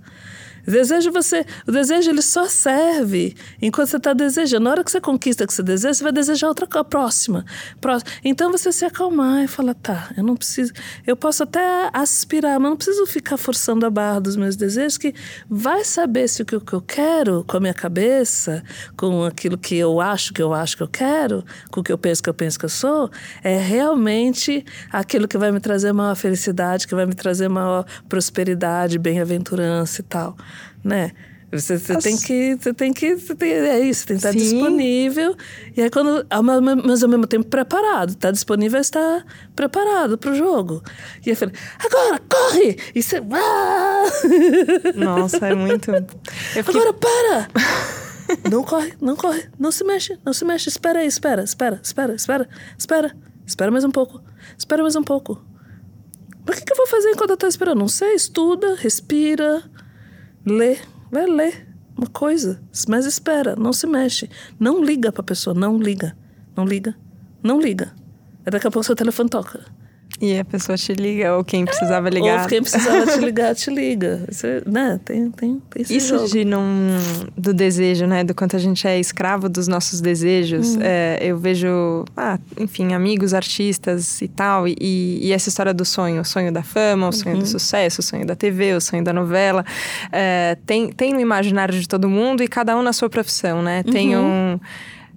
O 0.66 0.70
desejo 0.70 1.12
você, 1.12 1.44
o 1.66 1.72
desejo 1.72 2.11
ele 2.11 2.22
só 2.22 2.46
serve 2.46 3.35
enquanto 3.61 3.88
você 3.88 3.96
está 3.98 4.12
desejando. 4.12 4.64
Na 4.64 4.70
hora 4.70 4.85
que 4.85 4.90
você 4.90 5.00
conquista 5.00 5.44
o 5.44 5.46
que 5.46 5.53
você 5.53 5.62
deseja, 5.62 5.94
você 5.94 6.03
vai 6.03 6.12
desejar 6.12 6.48
outra 6.48 6.66
próxima, 6.85 7.44
próxima. 7.81 8.11
Então 8.24 8.50
você 8.50 8.72
se 8.72 8.85
acalmar 8.85 9.44
e 9.44 9.48
falar, 9.48 9.74
tá, 9.74 10.11
eu 10.16 10.24
não 10.24 10.37
preciso, 10.37 10.72
eu 11.07 11.16
posso 11.16 11.42
até 11.42 11.90
aspirar, 11.92 12.59
mas 12.59 12.70
não 12.70 12.77
preciso 12.77 13.07
ficar 13.07 13.37
forçando 13.37 13.85
a 13.85 13.90
barra 13.90 14.20
dos 14.20 14.37
meus 14.37 14.57
desejos, 14.57 14.96
que 14.96 15.14
vai 15.48 15.85
saber 15.85 16.29
se 16.29 16.42
o 16.42 16.46
que 16.46 16.55
eu 16.55 16.81
quero 16.81 17.44
com 17.44 17.57
a 17.57 17.61
minha 17.61 17.74
cabeça, 17.74 18.62
com 18.96 19.24
aquilo 19.24 19.59
que 19.59 19.77
eu 19.77 20.00
acho 20.00 20.33
que 20.33 20.42
eu 20.42 20.55
acho 20.55 20.77
que 20.77 20.83
eu 20.83 20.88
quero, 20.88 21.44
com 21.70 21.81
o 21.81 21.85
que 21.85 21.92
eu 21.92 21.98
penso 21.98 22.22
que 22.22 22.31
eu 22.31 22.35
penso 22.35 22.59
que 22.59 22.64
eu 22.64 22.70
sou, 22.70 23.11
é 23.42 23.59
realmente 23.59 24.64
aquilo 24.90 25.29
que 25.29 25.37
vai 25.37 25.53
me 25.53 25.61
trazer 25.61 25.92
maior 25.92 26.14
felicidade, 26.14 26.87
que 26.87 26.94
vai 26.94 27.07
me 27.07 27.14
trazer 27.14 27.48
maior 27.48 27.85
prosperidade, 28.09 28.98
bem-aventurança 28.98 30.00
e 30.00 30.05
tal 30.05 30.37
né? 30.85 31.12
Você, 31.55 31.79
você 31.79 31.97
tem 31.99 32.16
que. 32.16 32.57
Você 32.57 32.75
tem 32.75 32.92
que. 32.92 33.16
Você 33.16 33.35
tem, 33.35 33.53
é 33.53 33.79
isso, 33.79 34.07
tem 34.07 34.16
que 34.16 34.27
estar 34.27 34.33
Sim. 34.33 34.38
disponível. 34.38 35.37
E 35.77 35.83
aí, 35.83 35.90
quando. 35.90 36.27
Mas 36.85 37.03
ao 37.03 37.09
mesmo 37.09 37.27
tempo 37.27 37.47
preparado. 37.47 38.11
Está 38.11 38.31
disponível, 38.31 38.81
está 38.81 39.25
preparado 39.55 40.18
para 40.18 40.33
o 40.33 40.35
jogo. 40.35 40.83
E 41.25 41.31
eu 41.31 41.37
falei, 41.37 41.55
agora, 41.79 42.20
corre! 42.29 42.77
E 42.94 43.03
você. 43.03 43.18
Ah! 43.18 44.05
Nossa, 44.97 45.47
é 45.47 45.55
muito. 45.55 45.92
Fiquei... 46.27 46.75
Agora, 46.75 46.92
para! 46.92 47.49
não 48.51 48.64
corre, 48.64 48.94
não 49.01 49.14
corre, 49.14 49.49
não 49.59 49.70
se 49.70 49.85
mexe, 49.85 50.18
não 50.25 50.33
se 50.33 50.44
mexe. 50.44 50.68
Espera 50.68 51.01
aí, 51.01 51.07
espera, 51.07 51.44
espera, 51.44 51.81
espera, 51.83 52.14
espera, 52.14 52.49
espera. 52.77 53.16
Espera 53.47 53.70
mais 53.70 53.85
um 53.85 53.90
pouco. 53.90 54.20
Espera 54.59 54.83
mais 54.83 54.97
um 54.97 55.05
pouco. 55.05 55.40
Mas 56.47 56.57
o 56.57 56.59
que, 56.59 56.66
que 56.66 56.73
eu 56.73 56.77
vou 56.77 56.87
fazer 56.87 57.11
enquanto 57.11 57.31
eu 57.31 57.35
estou 57.35 57.49
esperando? 57.49 57.79
Não 57.79 57.88
sei, 57.88 58.14
estuda, 58.14 58.75
respira 58.75 59.62
Lê, 60.46 60.76
vai 61.11 61.26
ler 61.26 61.66
uma 61.96 62.07
coisa, 62.07 62.61
mas 62.88 63.07
espera, 63.07 63.57
não 63.57 63.72
se 63.72 63.87
mexe. 63.87 64.28
Não 64.59 64.85
liga 64.85 65.12
para 65.12 65.22
a 65.22 65.24
pessoa, 65.24 65.54
não 65.54 65.78
liga. 65.78 66.16
Não 66.57 66.64
liga, 66.64 66.94
não 67.42 67.61
liga. 67.61 67.92
Aí 68.44 68.50
daqui 68.50 68.66
a 68.66 68.70
pouco 68.70 68.85
seu 68.85 68.94
telefone 68.94 69.28
toca. 69.30 69.64
E 70.20 70.38
a 70.38 70.44
pessoa 70.44 70.79
te 70.79 70.92
liga, 70.92 71.35
ou 71.37 71.44
quem 71.44 71.64
precisava 71.64 72.09
ligar. 72.09 72.42
Ou 72.42 72.48
quem 72.48 72.62
precisava 72.62 73.07
te 73.07 73.18
ligar, 73.24 73.55
te 73.55 73.70
liga. 73.70 74.24
Você, 74.31 74.62
né? 74.64 75.00
Tem, 75.05 75.31
tem, 75.31 75.61
tem 75.70 75.96
Isso 75.96 76.16
jogo. 76.16 76.29
de 76.29 76.44
não, 76.44 76.62
do 77.37 77.53
desejo, 77.53 78.07
né? 78.07 78.22
Do 78.22 78.35
quanto 78.35 78.55
a 78.55 78.59
gente 78.59 78.87
é 78.87 78.98
escravo 78.98 79.48
dos 79.48 79.66
nossos 79.66 80.00
desejos. 80.00 80.77
Hum. 80.77 80.81
É, 80.83 81.18
eu 81.20 81.37
vejo, 81.37 82.05
ah, 82.16 82.38
enfim, 82.59 82.94
amigos, 82.94 83.35
artistas 83.35 84.22
e 84.22 84.29
tal. 84.29 84.68
E, 84.68 84.77
e, 84.81 85.33
essa 85.33 85.48
história 85.48 85.74
do 85.74 85.85
sonho. 85.85 86.20
O 86.20 86.24
sonho 86.24 86.53
da 86.53 86.62
fama, 86.62 87.09
o 87.09 87.12
sonho 87.12 87.37
uhum. 87.37 87.42
do 87.42 87.48
sucesso, 87.48 88.00
o 88.00 88.05
sonho 88.05 88.24
da 88.24 88.37
TV, 88.37 88.74
o 88.74 88.81
sonho 88.81 89.03
da 89.03 89.12
novela. 89.12 89.64
É, 90.12 90.57
tem, 90.64 90.92
tem 90.92 91.12
no 91.12 91.20
imaginário 91.20 91.79
de 91.79 91.88
todo 91.88 92.09
mundo 92.09 92.42
e 92.42 92.48
cada 92.48 92.77
um 92.77 92.83
na 92.83 92.92
sua 92.92 93.11
profissão, 93.11 93.62
né? 93.62 93.83
Tem 93.83 94.16
uhum. 94.16 94.55
um 94.55 94.61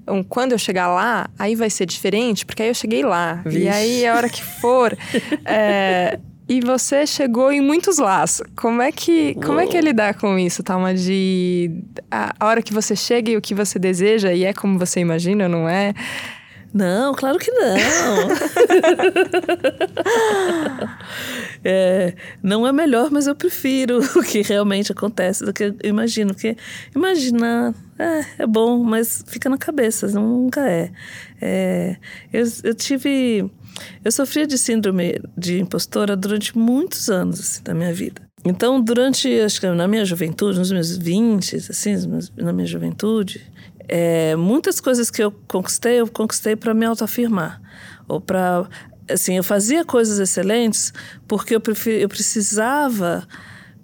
um, 0.07 0.23
quando 0.23 0.53
eu 0.53 0.57
chegar 0.57 0.87
lá, 0.87 1.29
aí 1.37 1.55
vai 1.55 1.69
ser 1.69 1.85
diferente, 1.85 2.45
porque 2.45 2.63
aí 2.63 2.69
eu 2.69 2.73
cheguei 2.73 3.03
lá. 3.03 3.41
Vixe. 3.45 3.65
E 3.65 3.69
aí, 3.69 4.05
a 4.05 4.15
hora 4.15 4.29
que 4.29 4.43
for. 4.43 4.97
é, 5.45 6.19
e 6.49 6.61
você 6.61 7.05
chegou 7.05 7.51
em 7.51 7.59
muitos 7.59 7.97
laços. 7.97 8.45
Como 8.55 8.81
é 8.81 8.91
que, 8.91 9.35
como 9.35 9.59
é, 9.59 9.67
que 9.67 9.75
é 9.75 9.81
lidar 9.81 10.13
com 10.13 10.39
isso, 10.39 10.63
Talma? 10.63 10.93
De 10.93 11.83
a, 12.09 12.33
a 12.39 12.45
hora 12.45 12.61
que 12.61 12.73
você 12.73 12.95
chega 12.95 13.31
e 13.31 13.37
o 13.37 13.41
que 13.41 13.53
você 13.53 13.77
deseja, 13.77 14.31
e 14.31 14.45
é 14.45 14.53
como 14.53 14.79
você 14.79 15.01
imagina, 15.01 15.49
não 15.49 15.67
é? 15.67 15.93
Não, 16.73 17.13
claro 17.13 17.39
que 17.39 17.51
não. 17.51 17.75
é, 21.63 22.13
não 22.41 22.67
é 22.67 22.71
melhor, 22.71 23.09
mas 23.11 23.27
eu 23.27 23.35
prefiro 23.35 23.99
o 24.15 24.23
que 24.23 24.41
realmente 24.41 24.91
acontece 24.91 25.43
do 25.43 25.51
que 25.51 25.65
eu 25.65 25.75
imagino. 25.83 26.33
Porque 26.33 26.55
imaginar 26.95 27.73
é, 27.97 28.43
é 28.43 28.47
bom, 28.47 28.83
mas 28.83 29.23
fica 29.27 29.49
na 29.49 29.57
cabeça, 29.57 30.07
nunca 30.07 30.69
é. 30.69 30.91
é 31.41 31.97
eu, 32.31 32.45
eu 32.63 32.73
tive. 32.73 33.49
Eu 34.03 34.12
sofria 34.12 34.47
de 34.47 34.57
síndrome 34.57 35.21
de 35.38 35.60
impostora 35.60 36.15
durante 36.15 36.57
muitos 36.57 37.10
anos 37.10 37.39
assim, 37.39 37.63
da 37.63 37.73
minha 37.73 37.93
vida. 37.93 38.21
Então, 38.45 38.81
durante, 38.81 39.27
acho 39.41 39.60
que 39.60 39.67
na 39.67 39.88
minha 39.88 40.05
juventude, 40.05 40.57
nos 40.57 40.71
meus 40.71 40.95
20, 40.95 41.55
assim, 41.55 41.95
na 42.38 42.53
minha 42.53 42.67
juventude, 42.67 43.45
é, 43.88 44.36
muitas 44.36 44.79
coisas 44.79 45.10
que 45.10 45.23
eu 45.23 45.31
conquistei, 45.47 45.99
eu 45.99 46.07
conquistei 46.07 46.55
para 46.55 46.73
me 46.73 46.86
autoafirmar. 46.86 47.62
Ou 48.07 48.21
para. 48.21 48.67
Assim, 49.10 49.38
eu 49.38 49.43
fazia 49.43 49.86
coisas 49.86 50.19
excelentes 50.19 50.93
porque 51.27 51.55
eu, 51.55 51.62
prefer, 51.62 52.01
eu 52.01 52.10
precisava 52.10 53.25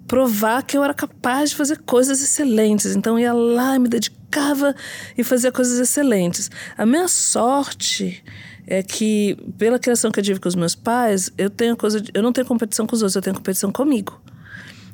provar 0.06 0.62
que 0.62 0.76
eu 0.76 0.84
era 0.84 0.94
capaz 0.94 1.50
de 1.50 1.56
fazer 1.56 1.78
coisas 1.78 2.22
excelentes. 2.22 2.94
Então, 2.94 3.18
ia 3.18 3.32
lá, 3.32 3.78
me 3.78 3.88
dedicava 3.88 4.74
e 5.16 5.24
fazia 5.24 5.50
coisas 5.50 5.78
excelentes. 5.78 6.50
A 6.76 6.84
minha 6.84 7.08
sorte 7.08 8.22
é 8.66 8.82
que, 8.82 9.36
pela 9.58 9.78
criação 9.78 10.10
que 10.10 10.20
eu 10.20 10.24
tive 10.24 10.40
com 10.40 10.48
os 10.48 10.54
meus 10.54 10.74
pais, 10.74 11.30
eu 11.36 11.50
tenho 11.50 11.76
coisa 11.76 12.00
de, 12.00 12.10
eu 12.14 12.22
não 12.22 12.32
tenho 12.32 12.46
competição 12.46 12.86
com 12.86 12.94
os 12.94 13.02
outros, 13.02 13.16
eu 13.16 13.22
tenho 13.22 13.36
competição 13.36 13.70
comigo. 13.70 14.20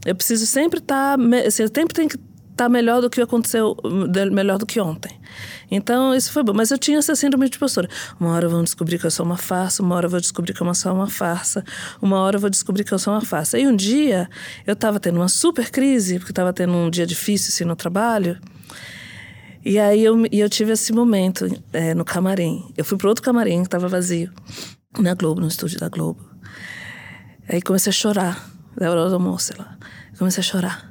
Eu 0.04 0.14
preciso 0.14 0.46
sempre 0.46 0.78
estar. 0.78 1.18
Tá, 1.18 1.24
assim, 1.46 1.62
eu 1.62 1.68
sempre 1.74 1.94
tenho 1.94 2.08
que 2.08 2.18
tá 2.60 2.68
melhor 2.68 3.00
do 3.00 3.08
que 3.08 3.22
aconteceu, 3.22 3.74
melhor 4.30 4.58
do 4.58 4.66
que 4.66 4.78
ontem. 4.78 5.18
Então, 5.70 6.14
isso 6.14 6.30
foi 6.30 6.42
bom. 6.42 6.52
Mas 6.52 6.70
eu 6.70 6.76
tinha 6.76 6.98
essa 6.98 7.14
síndrome 7.14 7.48
de 7.48 7.58
postura. 7.58 7.88
Uma 8.20 8.32
hora 8.32 8.50
vão 8.50 8.62
descobrir 8.62 8.98
que 8.98 9.06
eu 9.06 9.10
sou 9.10 9.24
uma 9.24 9.38
farsa, 9.38 9.82
uma 9.82 9.94
hora 9.94 10.06
vou 10.06 10.20
descobrir 10.20 10.52
que 10.52 10.60
eu 10.60 10.74
sou 10.74 10.92
uma 10.92 11.06
farsa, 11.06 11.64
uma 12.02 12.18
hora 12.18 12.38
vou 12.38 12.50
descobrir 12.50 12.84
que 12.84 12.92
eu 12.92 12.98
sou 12.98 13.14
uma 13.14 13.22
farsa. 13.22 13.58
E 13.58 13.66
um 13.66 13.74
dia, 13.74 14.28
eu 14.66 14.74
estava 14.74 15.00
tendo 15.00 15.16
uma 15.16 15.28
super 15.28 15.70
crise, 15.70 16.18
porque 16.18 16.32
estava 16.32 16.52
tendo 16.52 16.74
um 16.74 16.90
dia 16.90 17.06
difícil 17.06 17.48
assim, 17.48 17.64
no 17.64 17.74
trabalho. 17.74 18.38
E 19.64 19.78
aí 19.78 20.04
eu, 20.04 20.22
eu 20.30 20.50
tive 20.50 20.72
esse 20.72 20.92
momento 20.92 21.46
é, 21.72 21.94
no 21.94 22.04
camarim. 22.04 22.70
Eu 22.76 22.84
fui 22.84 22.98
para 22.98 23.08
outro 23.08 23.24
camarim 23.24 23.60
que 23.62 23.68
estava 23.68 23.88
vazio, 23.88 24.30
na 24.98 25.14
Globo, 25.14 25.40
no 25.40 25.48
estúdio 25.48 25.80
da 25.80 25.88
Globo. 25.88 26.20
Aí 27.48 27.62
comecei 27.62 27.88
a 27.88 27.92
chorar, 27.94 28.50
da 28.76 28.90
hora 28.90 29.08
do 29.08 29.14
almoço 29.14 29.54
lá. 29.58 29.78
Comecei 30.18 30.42
a 30.42 30.44
chorar. 30.44 30.89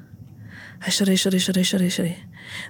Aí 0.82 0.92
chorei, 0.92 1.18
chorei, 1.18 1.39
chorei, 1.39 1.63
chorei, 1.63 1.89
chorei. 1.89 2.18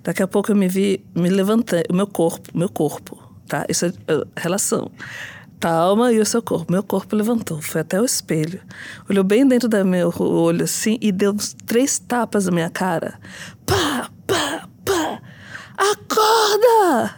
Daqui 0.03 0.23
a 0.23 0.27
pouco 0.27 0.51
eu 0.51 0.55
me 0.55 0.67
vi, 0.67 1.05
me 1.15 1.29
levantei, 1.29 1.83
o 1.89 1.93
meu 1.93 2.07
corpo, 2.07 2.57
meu 2.57 2.69
corpo, 2.69 3.17
tá? 3.47 3.65
Isso 3.69 3.85
é, 3.85 3.89
é 3.89 4.25
relação. 4.37 4.91
Tá 5.59 5.71
alma 5.71 6.13
e 6.13 6.19
o 6.19 6.25
seu 6.25 6.41
corpo. 6.41 6.71
Meu 6.71 6.81
corpo 6.81 7.15
levantou, 7.15 7.61
foi 7.61 7.81
até 7.81 7.99
o 8.01 8.05
espelho. 8.05 8.61
Olhou 9.09 9.23
bem 9.23 9.45
dentro 9.45 9.67
do 9.67 9.85
meu 9.85 10.13
olho 10.17 10.63
assim 10.63 10.97
e 11.01 11.11
deu 11.11 11.33
uns 11.33 11.53
três 11.65 11.99
tapas 11.99 12.45
na 12.45 12.51
minha 12.51 12.69
cara. 12.69 13.19
Pá, 13.65 14.09
pá, 14.25 14.67
pá! 14.85 15.21
Acorda! 15.77 17.15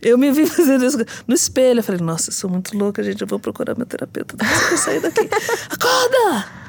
Eu 0.00 0.16
me 0.16 0.30
vi 0.30 0.46
fazendo 0.46 0.84
isso 0.84 0.98
no 1.26 1.34
espelho. 1.34 1.80
Eu 1.80 1.82
falei, 1.82 2.00
nossa, 2.00 2.30
eu 2.30 2.34
sou 2.34 2.48
muito 2.48 2.76
louca, 2.78 3.02
gente. 3.02 3.20
Eu 3.20 3.26
vou 3.26 3.40
procurar 3.40 3.76
meu 3.76 3.86
terapeuta. 3.86 4.36
Eu 4.70 4.78
sair 4.78 5.00
daqui. 5.00 5.28
Acorda! 5.70 6.63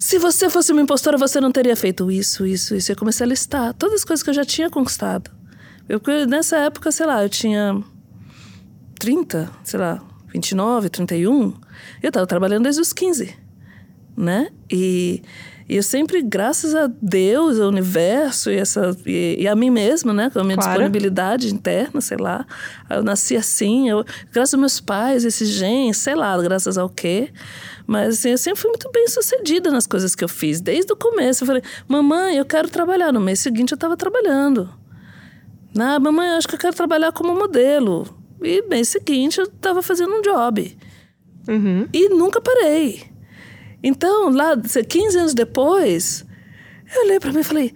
Se 0.00 0.18
você 0.18 0.48
fosse 0.48 0.72
uma 0.72 0.80
impostora, 0.80 1.18
você 1.18 1.38
não 1.42 1.52
teria 1.52 1.76
feito 1.76 2.10
isso, 2.10 2.46
isso, 2.46 2.74
isso. 2.74 2.90
Eu 2.90 2.96
comecei 2.96 3.22
a 3.26 3.28
listar 3.28 3.74
todas 3.74 3.96
as 3.96 4.04
coisas 4.04 4.22
que 4.22 4.30
eu 4.30 4.34
já 4.34 4.46
tinha 4.46 4.70
conquistado. 4.70 5.30
Eu, 5.86 6.00
nessa 6.26 6.56
época, 6.56 6.90
sei 6.90 7.04
lá, 7.04 7.22
eu 7.22 7.28
tinha 7.28 7.84
30, 8.98 9.50
sei 9.62 9.78
lá, 9.78 10.02
29, 10.32 10.88
31. 10.88 11.52
Eu 12.02 12.08
estava 12.08 12.26
trabalhando 12.26 12.62
desde 12.62 12.80
os 12.80 12.94
15, 12.94 13.36
né? 14.16 14.48
E, 14.72 15.22
e, 15.68 15.76
eu 15.76 15.82
sempre, 15.82 16.22
graças 16.22 16.74
a 16.74 16.90
Deus, 17.02 17.60
ao 17.60 17.68
universo 17.68 18.50
e, 18.50 18.56
essa, 18.56 18.96
e, 19.04 19.36
e 19.40 19.46
a 19.46 19.54
mim 19.54 19.68
mesma, 19.68 20.14
né? 20.14 20.30
Com 20.30 20.38
a 20.38 20.44
minha 20.44 20.56
claro. 20.56 20.70
disponibilidade 20.70 21.52
interna, 21.52 22.00
sei 22.00 22.16
lá. 22.16 22.46
Eu 22.88 23.02
nasci 23.02 23.36
assim, 23.36 23.90
eu, 23.90 24.02
graças 24.32 24.54
aos 24.54 24.60
meus 24.60 24.80
pais, 24.80 25.26
esse 25.26 25.44
gen, 25.44 25.92
sei 25.92 26.14
lá, 26.14 26.40
graças 26.40 26.78
ao 26.78 26.88
quê. 26.88 27.30
Mas 27.90 28.18
assim, 28.20 28.30
eu 28.30 28.38
sempre 28.38 28.60
fui 28.60 28.70
muito 28.70 28.88
bem 28.92 29.08
sucedida 29.08 29.68
nas 29.68 29.84
coisas 29.84 30.14
que 30.14 30.22
eu 30.22 30.28
fiz. 30.28 30.60
Desde 30.60 30.92
o 30.92 30.96
começo. 30.96 31.42
Eu 31.42 31.46
falei, 31.48 31.62
mamãe, 31.88 32.36
eu 32.36 32.44
quero 32.44 32.68
trabalhar. 32.68 33.12
No 33.12 33.18
mês 33.18 33.40
seguinte 33.40 33.72
eu 33.72 33.74
estava 33.74 33.96
trabalhando. 33.96 34.72
Ah, 35.76 35.98
mamãe, 35.98 36.28
eu 36.28 36.36
acho 36.36 36.46
que 36.46 36.54
eu 36.54 36.58
quero 36.60 36.76
trabalhar 36.76 37.10
como 37.10 37.34
modelo. 37.34 38.06
E 38.40 38.62
mês 38.68 38.86
seguinte 38.86 39.38
eu 39.38 39.46
estava 39.46 39.82
fazendo 39.82 40.14
um 40.14 40.22
job. 40.22 40.78
Uhum. 41.48 41.88
E 41.92 42.08
nunca 42.10 42.40
parei. 42.40 43.02
Então, 43.82 44.30
lá, 44.30 44.56
15 44.56 45.18
anos 45.18 45.34
depois, 45.34 46.24
eu 46.94 47.06
olhei 47.06 47.18
para 47.18 47.32
mim 47.32 47.40
e 47.40 47.44
falei: 47.44 47.74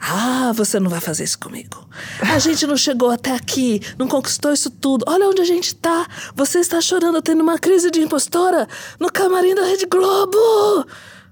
Ah, 0.00 0.50
você 0.56 0.80
não 0.80 0.90
vai 0.90 1.00
fazer 1.00 1.22
isso 1.22 1.38
comigo. 1.38 1.81
A 2.20 2.38
gente 2.38 2.66
não 2.66 2.76
chegou 2.76 3.10
até 3.10 3.34
aqui, 3.34 3.80
não 3.98 4.08
conquistou 4.08 4.52
isso 4.52 4.70
tudo. 4.70 5.04
Olha 5.08 5.28
onde 5.28 5.40
a 5.40 5.44
gente 5.44 5.74
tá. 5.74 6.06
Você 6.34 6.60
está 6.60 6.80
chorando, 6.80 7.22
tendo 7.22 7.42
uma 7.42 7.58
crise 7.58 7.90
de 7.90 8.00
impostora 8.00 8.68
no 8.98 9.10
camarim 9.10 9.54
da 9.54 9.64
Rede 9.64 9.86
Globo. 9.86 10.38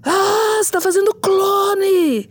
Ah, 0.04 0.54
você 0.56 0.60
está 0.60 0.80
fazendo 0.80 1.14
clone. 1.14 2.28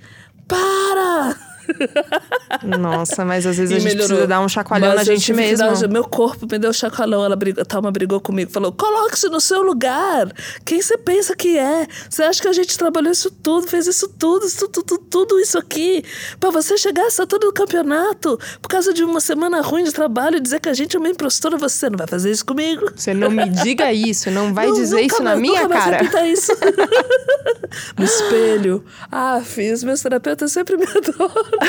Para! 0.48 1.36
Nossa, 2.64 3.24
mas 3.24 3.46
às 3.46 3.58
vezes 3.58 3.72
e 3.72 3.76
a 3.76 3.80
gente 3.80 3.90
melhorou. 3.90 4.08
precisa 4.08 4.28
dar 4.28 4.42
um 4.42 4.50
chacoalhão 4.50 4.90
mas 4.90 4.98
na 4.98 5.04
gente 5.04 5.34
mesmo. 5.34 5.58
Dar, 5.58 5.88
meu 5.88 6.04
corpo 6.04 6.48
me 6.50 6.60
deu 6.60 6.70
um 6.70 6.74
chacoalhão. 6.74 7.24
Ela 7.24 7.36
brigou, 7.36 7.62
a 7.62 7.66
Thalma 7.66 7.92
brigou 7.92 8.20
comigo. 8.20 8.52
Falou, 8.52 8.72
coloque-se 8.72 9.30
no 9.30 9.40
seu 9.40 9.62
lugar. 9.62 10.32
Quem 10.66 10.82
você 10.82 10.98
pensa 10.98 11.36
que 11.36 11.58
é? 11.58 11.88
Você 12.10 12.24
acha 12.24 12.42
que 12.42 12.48
a 12.48 12.54
gente 12.54 12.78
trabalhou 12.78 13.12
isso 13.12 13.32
tudo, 13.32 13.68
fez 13.68 13.88
isso 13.88 14.08
tudo, 14.08 14.46
isso, 14.46 14.68
tudo, 14.68 14.98
tudo, 14.98 15.40
isso 15.40 15.58
aqui. 15.58 16.04
para 16.40 16.50
você 16.50 16.78
chegar 16.78 17.08
a 17.08 17.26
todo 17.26 17.46
o 17.46 17.54
campeonato 17.54 18.40
por 18.62 18.70
causa 18.70 18.94
de 18.94 19.04
uma 19.04 19.20
semana 19.20 19.62
ruim 19.62 19.84
de 19.84 19.92
trabalho 19.92 20.38
e 20.38 20.40
dizer 20.40 20.60
que 20.60 20.70
a 20.70 20.74
gente 20.74 20.96
é 20.96 21.00
uma 21.00 21.10
impostora. 21.10 21.58
Você 21.58 21.90
não 21.90 21.98
vai 21.98 22.08
fazer 22.08 22.32
isso 22.32 22.46
comigo. 22.46 22.92
Você 22.96 23.14
não 23.14 23.30
me 23.30 23.48
diga 23.50 23.92
isso. 23.94 24.30
Não 24.32 24.54
vai 24.54 24.68
não, 24.68 24.76
dizer 24.76 25.02
isso 25.02 25.24
mais, 25.24 25.36
na 25.36 25.42
minha 25.42 25.64
nunca 25.64 25.76
cara. 25.76 26.04
Mais 26.04 26.40
isso. 26.40 26.52
no 27.98 28.06
espelho. 28.06 28.84
Ah, 29.12 29.42
fiz. 29.44 29.84
Meus 29.84 30.02
terapeutas 30.02 30.52
sempre 30.52 30.78
me 30.78 30.86
adoram 30.90 31.60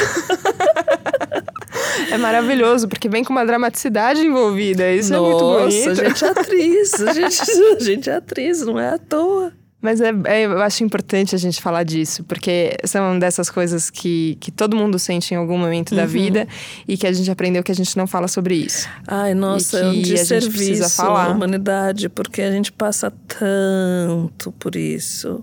é 2.11 2.19
maravilhoso, 2.19 2.89
porque 2.89 3.09
vem 3.09 3.25
com 3.25 3.33
uma 3.33 3.45
dramaticidade 3.45 4.21
envolvida. 4.21 4.91
Isso 4.93 5.13
Nossa, 5.13 5.25
é 5.25 5.31
muito 5.31 5.61
bonito. 5.61 5.91
a 5.91 5.95
gente 5.95 6.25
é 6.25 6.29
atriz. 6.29 6.95
A 7.01 7.13
gente, 7.13 7.41
a 7.77 7.81
gente 7.81 8.11
é 8.11 8.15
atriz, 8.15 8.61
não 8.63 8.79
é 8.79 8.95
à 8.95 8.99
toa. 8.99 9.53
Mas 9.83 10.01
é, 10.01 10.13
é, 10.27 10.45
eu 10.45 10.61
acho 10.61 10.85
importante 10.85 11.35
a 11.35 11.39
gente 11.39 11.61
falar 11.61 11.85
disso, 11.85 12.23
porque 12.25 12.77
são 12.85 13.19
dessas 13.19 13.49
coisas 13.49 13.89
que, 13.89 14.37
que 14.39 14.51
todo 14.51 14.77
mundo 14.77 14.99
sente 14.99 15.33
em 15.33 15.37
algum 15.39 15.57
momento 15.57 15.93
uhum. 15.93 15.97
da 15.97 16.05
vida 16.05 16.47
e 16.87 16.99
que 16.99 17.07
a 17.07 17.13
gente 17.13 17.31
aprendeu 17.31 17.63
que 17.63 17.73
a 17.73 17.75
gente 17.75 17.97
não 17.97 18.07
fala 18.07 18.29
sobre 18.29 18.57
isso. 18.57 18.87
Ai, 19.07 19.33
nossa, 19.33 19.79
é 19.79 19.89
um 19.89 20.03
desserviço 20.03 21.01
à 21.01 21.29
humanidade, 21.29 22.11
porque 22.11 22.43
a 22.43 22.51
gente 22.51 22.71
passa 22.71 23.11
tanto 23.27 24.53
por 24.53 24.77
isso. 24.77 25.43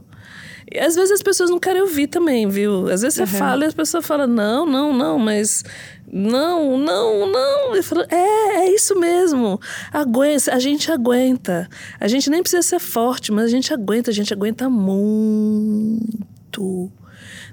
E 0.71 0.79
às 0.79 0.95
vezes 0.95 1.11
as 1.11 1.23
pessoas 1.23 1.49
não 1.49 1.59
querem 1.59 1.81
ouvir 1.81 2.07
também, 2.07 2.47
viu? 2.49 2.89
Às 2.89 3.01
vezes 3.01 3.15
você 3.15 3.21
uhum. 3.21 3.27
fala 3.27 3.63
e 3.63 3.67
as 3.67 3.73
pessoas 3.73 4.05
falam, 4.05 4.27
não, 4.27 4.65
não, 4.65 4.91
não, 4.93 5.17
mas 5.17 5.63
não, 6.11 6.77
não, 6.77 7.31
não. 7.31 7.75
Eu 7.75 7.83
falo, 7.83 8.03
é, 8.09 8.65
é 8.65 8.75
isso 8.75 8.99
mesmo. 8.99 9.59
Aguenta, 9.93 10.53
a 10.53 10.59
gente 10.59 10.91
aguenta. 10.91 11.69
A 11.99 12.07
gente 12.07 12.29
nem 12.29 12.41
precisa 12.41 12.61
ser 12.61 12.79
forte, 12.79 13.31
mas 13.31 13.45
a 13.45 13.49
gente 13.49 13.73
aguenta, 13.73 14.11
a 14.11 14.13
gente 14.13 14.33
aguenta 14.33 14.69
muito. 14.69 16.11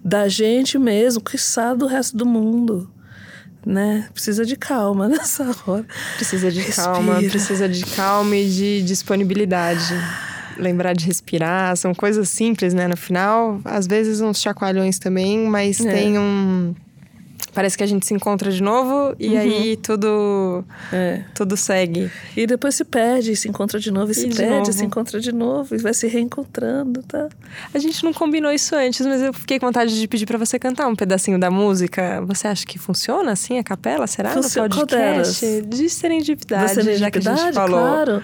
Da 0.04 0.28
gente 0.28 0.76
mesmo, 0.76 1.22
que 1.22 1.38
sabe 1.38 1.78
do 1.78 1.86
resto 1.86 2.16
do 2.16 2.26
mundo 2.26 2.90
né? 3.66 4.08
Precisa 4.12 4.44
de 4.44 4.56
calma 4.56 5.08
nessa 5.08 5.56
hora. 5.66 5.86
Precisa 6.16 6.50
de 6.50 6.60
Respira. 6.60 6.92
calma, 6.92 7.14
precisa 7.16 7.66
de 7.66 7.86
calma 7.86 8.36
e 8.36 8.46
de 8.46 8.82
disponibilidade 8.82 9.94
lembrar 10.56 10.94
de 10.94 11.06
respirar, 11.06 11.76
são 11.76 11.94
coisas 11.94 12.28
simples, 12.28 12.74
né? 12.74 12.88
No 12.88 12.96
final, 12.96 13.60
às 13.64 13.86
vezes 13.86 14.20
uns 14.20 14.40
chacoalhões 14.40 14.98
também, 14.98 15.46
mas 15.46 15.80
é. 15.80 15.92
tem 15.92 16.18
um 16.18 16.74
parece 17.54 17.78
que 17.78 17.84
a 17.84 17.86
gente 17.86 18.04
se 18.04 18.12
encontra 18.12 18.50
de 18.50 18.62
novo 18.62 19.14
e 19.18 19.28
uhum. 19.28 19.38
aí 19.38 19.76
tudo 19.76 20.64
é. 20.92 21.22
tudo 21.34 21.56
segue. 21.56 22.10
E 22.36 22.46
depois 22.46 22.74
se 22.74 22.84
perde, 22.84 23.34
se 23.36 23.48
encontra 23.48 23.78
de 23.78 23.90
novo 23.90 24.10
e, 24.10 24.12
e 24.12 24.14
se 24.14 24.28
perde, 24.28 24.58
novo. 24.58 24.72
se 24.72 24.84
encontra 24.84 25.20
de 25.20 25.32
novo 25.32 25.74
e 25.74 25.78
vai 25.78 25.94
se 25.94 26.06
reencontrando, 26.08 27.02
tá? 27.04 27.28
A 27.72 27.78
gente 27.78 28.02
não 28.04 28.12
combinou 28.12 28.52
isso 28.52 28.74
antes, 28.74 29.06
mas 29.06 29.22
eu 29.22 29.32
fiquei 29.32 29.58
com 29.58 29.66
vontade 29.66 29.98
de 29.98 30.08
pedir 30.08 30.26
para 30.26 30.36
você 30.36 30.58
cantar 30.58 30.88
um 30.88 30.96
pedacinho 30.96 31.38
da 31.38 31.50
música. 31.50 32.20
Você 32.26 32.48
acha 32.48 32.66
que 32.66 32.78
funciona 32.78 33.32
assim 33.32 33.58
a 33.58 33.62
capela? 33.62 34.06
Será 34.06 34.30
Funcio 34.30 34.62
no 34.64 34.68
podcast? 34.68 35.62
De 35.62 35.88
serendipidade, 35.88 36.70
serendipidade, 36.70 36.98
já 36.98 37.10
que 37.10 37.18
a 37.18 37.20
gente 37.20 37.54
falou. 37.54 37.80
Claro. 37.80 38.22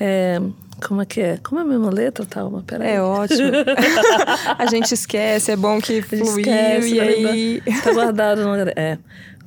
É, 0.00 0.40
como 0.86 1.02
é 1.02 1.06
que 1.06 1.20
é? 1.20 1.38
Como 1.38 1.60
é 1.60 1.62
a 1.64 1.66
mesma 1.66 1.90
letra, 1.90 2.26
Thalma? 2.26 2.62
Peraí. 2.66 2.92
É 2.92 3.00
ótimo. 3.00 3.50
a 4.58 4.66
gente 4.66 4.92
esquece, 4.92 5.52
é 5.52 5.56
bom 5.56 5.80
que 5.80 6.02
fluiu 6.02 6.38
esquece, 6.38 6.94
e 6.94 7.00
aí... 7.00 7.62
Tá 7.82 7.92
guardado 7.92 8.44
no... 8.44 8.54
É. 8.76 8.98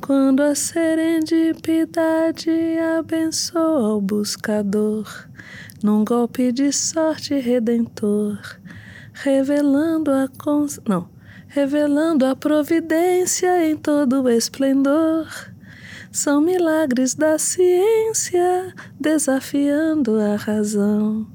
Quando 0.02 0.42
a 0.42 0.56
serendipidade 0.56 2.50
abençoa 2.98 3.96
o 3.96 4.02
buscador 4.02 5.08
num 5.84 6.04
golpe 6.04 6.52
de 6.52 6.72
sorte 6.72 7.34
redentor, 7.36 8.40
revelando 9.14 10.12
a 10.12 10.28
cons... 10.38 10.80
não, 10.88 11.10
revelando 11.48 12.26
a 12.26 12.36
providência 12.36 13.70
em 13.70 13.78
todo 13.78 14.24
o 14.24 14.30
esplendor 14.30 15.28
são 16.16 16.40
milagres 16.40 17.14
da 17.14 17.38
ciência 17.38 18.74
desafiando 18.98 20.18
a 20.18 20.38
razão. 20.38 21.28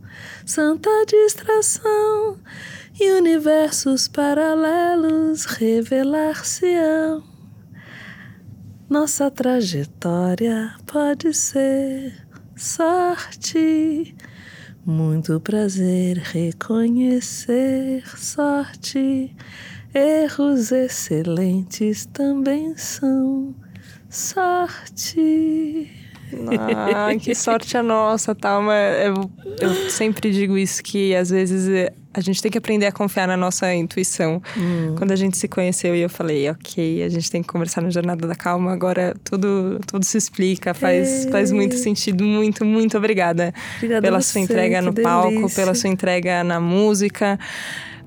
Santa 0.46 0.88
distração 1.06 2.38
e 2.98 3.12
universos 3.12 4.08
paralelos 4.08 5.44
revelar-se-ão. 5.44 7.22
Nossa 8.88 9.30
trajetória 9.30 10.74
pode 10.86 11.34
ser 11.34 12.26
sorte. 12.56 14.16
Muito 14.86 15.38
prazer 15.40 16.16
reconhecer 16.16 18.02
sorte. 18.16 19.36
Erros 19.92 20.72
excelentes 20.72 22.06
também 22.06 22.74
são 22.78 23.54
Sorte! 24.10 25.88
Ah, 26.48 27.10
que 27.18 27.34
sorte 27.34 27.76
a 27.76 27.82
nossa, 27.82 28.34
tá? 28.34 28.60
Mas 28.60 29.06
eu, 29.06 29.30
eu 29.60 29.90
sempre 29.90 30.30
digo 30.30 30.58
isso, 30.58 30.82
que 30.82 31.14
às 31.14 31.30
vezes 31.30 31.68
eh, 31.68 31.92
a 32.12 32.20
gente 32.20 32.42
tem 32.42 32.50
que 32.50 32.58
aprender 32.58 32.86
a 32.86 32.92
confiar 32.92 33.26
na 33.26 33.36
nossa 33.36 33.72
intuição. 33.74 34.42
Hum. 34.56 34.94
Quando 34.96 35.12
a 35.12 35.16
gente 35.16 35.36
se 35.36 35.46
conheceu 35.48 35.94
e 35.94 36.00
eu 36.00 36.08
falei, 36.08 36.50
ok, 36.50 37.02
a 37.04 37.08
gente 37.08 37.30
tem 37.30 37.42
que 37.42 37.48
conversar 37.48 37.82
na 37.82 37.90
Jornada 37.90 38.26
da 38.26 38.34
Calma, 38.34 38.72
agora 38.72 39.14
tudo, 39.24 39.80
tudo 39.86 40.04
se 40.04 40.18
explica, 40.18 40.74
faz, 40.74 41.26
faz 41.30 41.52
muito 41.52 41.76
sentido. 41.76 42.24
Muito, 42.24 42.64
muito 42.64 42.96
obrigada, 42.96 43.54
obrigada 43.76 44.02
pela 44.02 44.20
sua 44.20 44.40
entrega 44.40 44.82
no 44.82 44.92
delícia. 44.92 45.10
palco, 45.10 45.54
pela 45.54 45.74
sua 45.74 45.88
entrega 45.88 46.44
na 46.44 46.60
música 46.60 47.38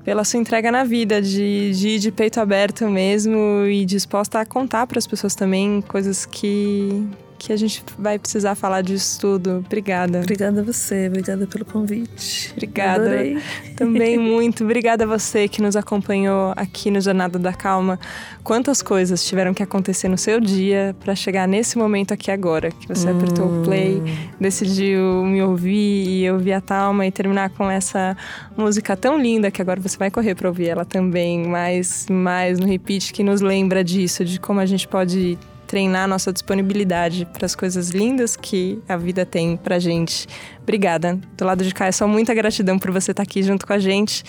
pela 0.04 0.22
sua 0.22 0.38
entrega 0.38 0.70
na 0.70 0.84
vida, 0.84 1.20
de, 1.20 1.72
de 1.72 1.88
ir 1.88 1.98
de 1.98 2.12
peito 2.12 2.38
aberto 2.38 2.88
mesmo 2.88 3.64
e 3.66 3.84
disposta 3.84 4.40
a 4.40 4.46
contar 4.46 4.86
para 4.86 4.98
as 4.98 5.06
pessoas 5.06 5.34
também 5.34 5.80
coisas 5.80 6.26
que, 6.26 7.06
que 7.44 7.52
a 7.52 7.56
gente 7.56 7.84
vai 7.98 8.18
precisar 8.18 8.54
falar 8.54 8.80
disso 8.80 9.20
tudo. 9.20 9.62
Obrigada. 9.66 10.20
Obrigada 10.20 10.62
a 10.62 10.64
você, 10.64 11.08
obrigada 11.08 11.46
pelo 11.46 11.64
convite. 11.64 12.50
Obrigada. 12.52 13.04
Adorei. 13.04 13.38
Também 13.76 14.16
muito. 14.18 14.64
Obrigada 14.64 15.04
a 15.04 15.06
você 15.06 15.46
que 15.46 15.60
nos 15.60 15.76
acompanhou 15.76 16.54
aqui 16.56 16.90
no 16.90 17.00
Jornada 17.00 17.38
da 17.38 17.52
Calma. 17.52 18.00
Quantas 18.42 18.80
coisas 18.80 19.24
tiveram 19.24 19.52
que 19.52 19.62
acontecer 19.62 20.08
no 20.08 20.16
seu 20.16 20.40
dia 20.40 20.96
para 21.04 21.14
chegar 21.14 21.46
nesse 21.46 21.76
momento 21.76 22.14
aqui 22.14 22.30
agora, 22.30 22.70
que 22.70 22.88
você 22.88 23.10
hum. 23.10 23.18
apertou 23.18 23.60
o 23.60 23.64
play, 23.64 24.02
decidiu 24.40 25.24
me 25.24 25.42
ouvir 25.42 26.22
e 26.22 26.30
ouvir 26.30 26.54
a 26.54 26.60
Talma 26.62 27.06
e 27.06 27.10
terminar 27.10 27.50
com 27.50 27.70
essa 27.70 28.16
música 28.56 28.96
tão 28.96 29.20
linda 29.20 29.50
que 29.50 29.60
agora 29.60 29.80
você 29.80 29.98
vai 29.98 30.10
correr 30.10 30.34
para 30.34 30.48
ouvir 30.48 30.68
ela 30.68 30.84
também, 30.84 31.46
mais 31.46 32.06
mais 32.08 32.58
no 32.58 32.66
repeat 32.66 33.12
que 33.12 33.22
nos 33.22 33.42
lembra 33.42 33.84
disso, 33.84 34.24
de 34.24 34.40
como 34.40 34.60
a 34.60 34.66
gente 34.66 34.88
pode 34.88 35.38
treinar 35.66 36.08
nossa 36.08 36.32
disponibilidade 36.32 37.26
para 37.32 37.46
as 37.46 37.54
coisas 37.54 37.90
lindas 37.90 38.36
que 38.36 38.80
a 38.88 38.96
vida 38.96 39.26
tem 39.26 39.56
pra 39.56 39.78
gente. 39.78 40.26
Obrigada. 40.62 41.18
Do 41.36 41.44
lado 41.44 41.64
de 41.64 41.74
cá 41.74 41.86
é 41.86 41.92
só 41.92 42.06
muita 42.06 42.34
gratidão 42.34 42.78
por 42.78 42.90
você 42.90 43.10
estar 43.10 43.22
aqui 43.22 43.42
junto 43.42 43.66
com 43.66 43.72
a 43.72 43.78
gente 43.78 44.24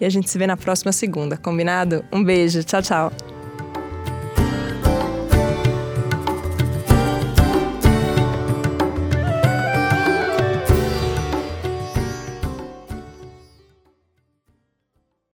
e 0.00 0.04
a 0.04 0.10
gente 0.10 0.28
se 0.28 0.38
vê 0.38 0.46
na 0.46 0.56
próxima 0.56 0.92
segunda, 0.92 1.36
combinado? 1.36 2.04
Um 2.12 2.22
beijo, 2.22 2.62
tchau, 2.64 2.82
tchau. 2.82 3.39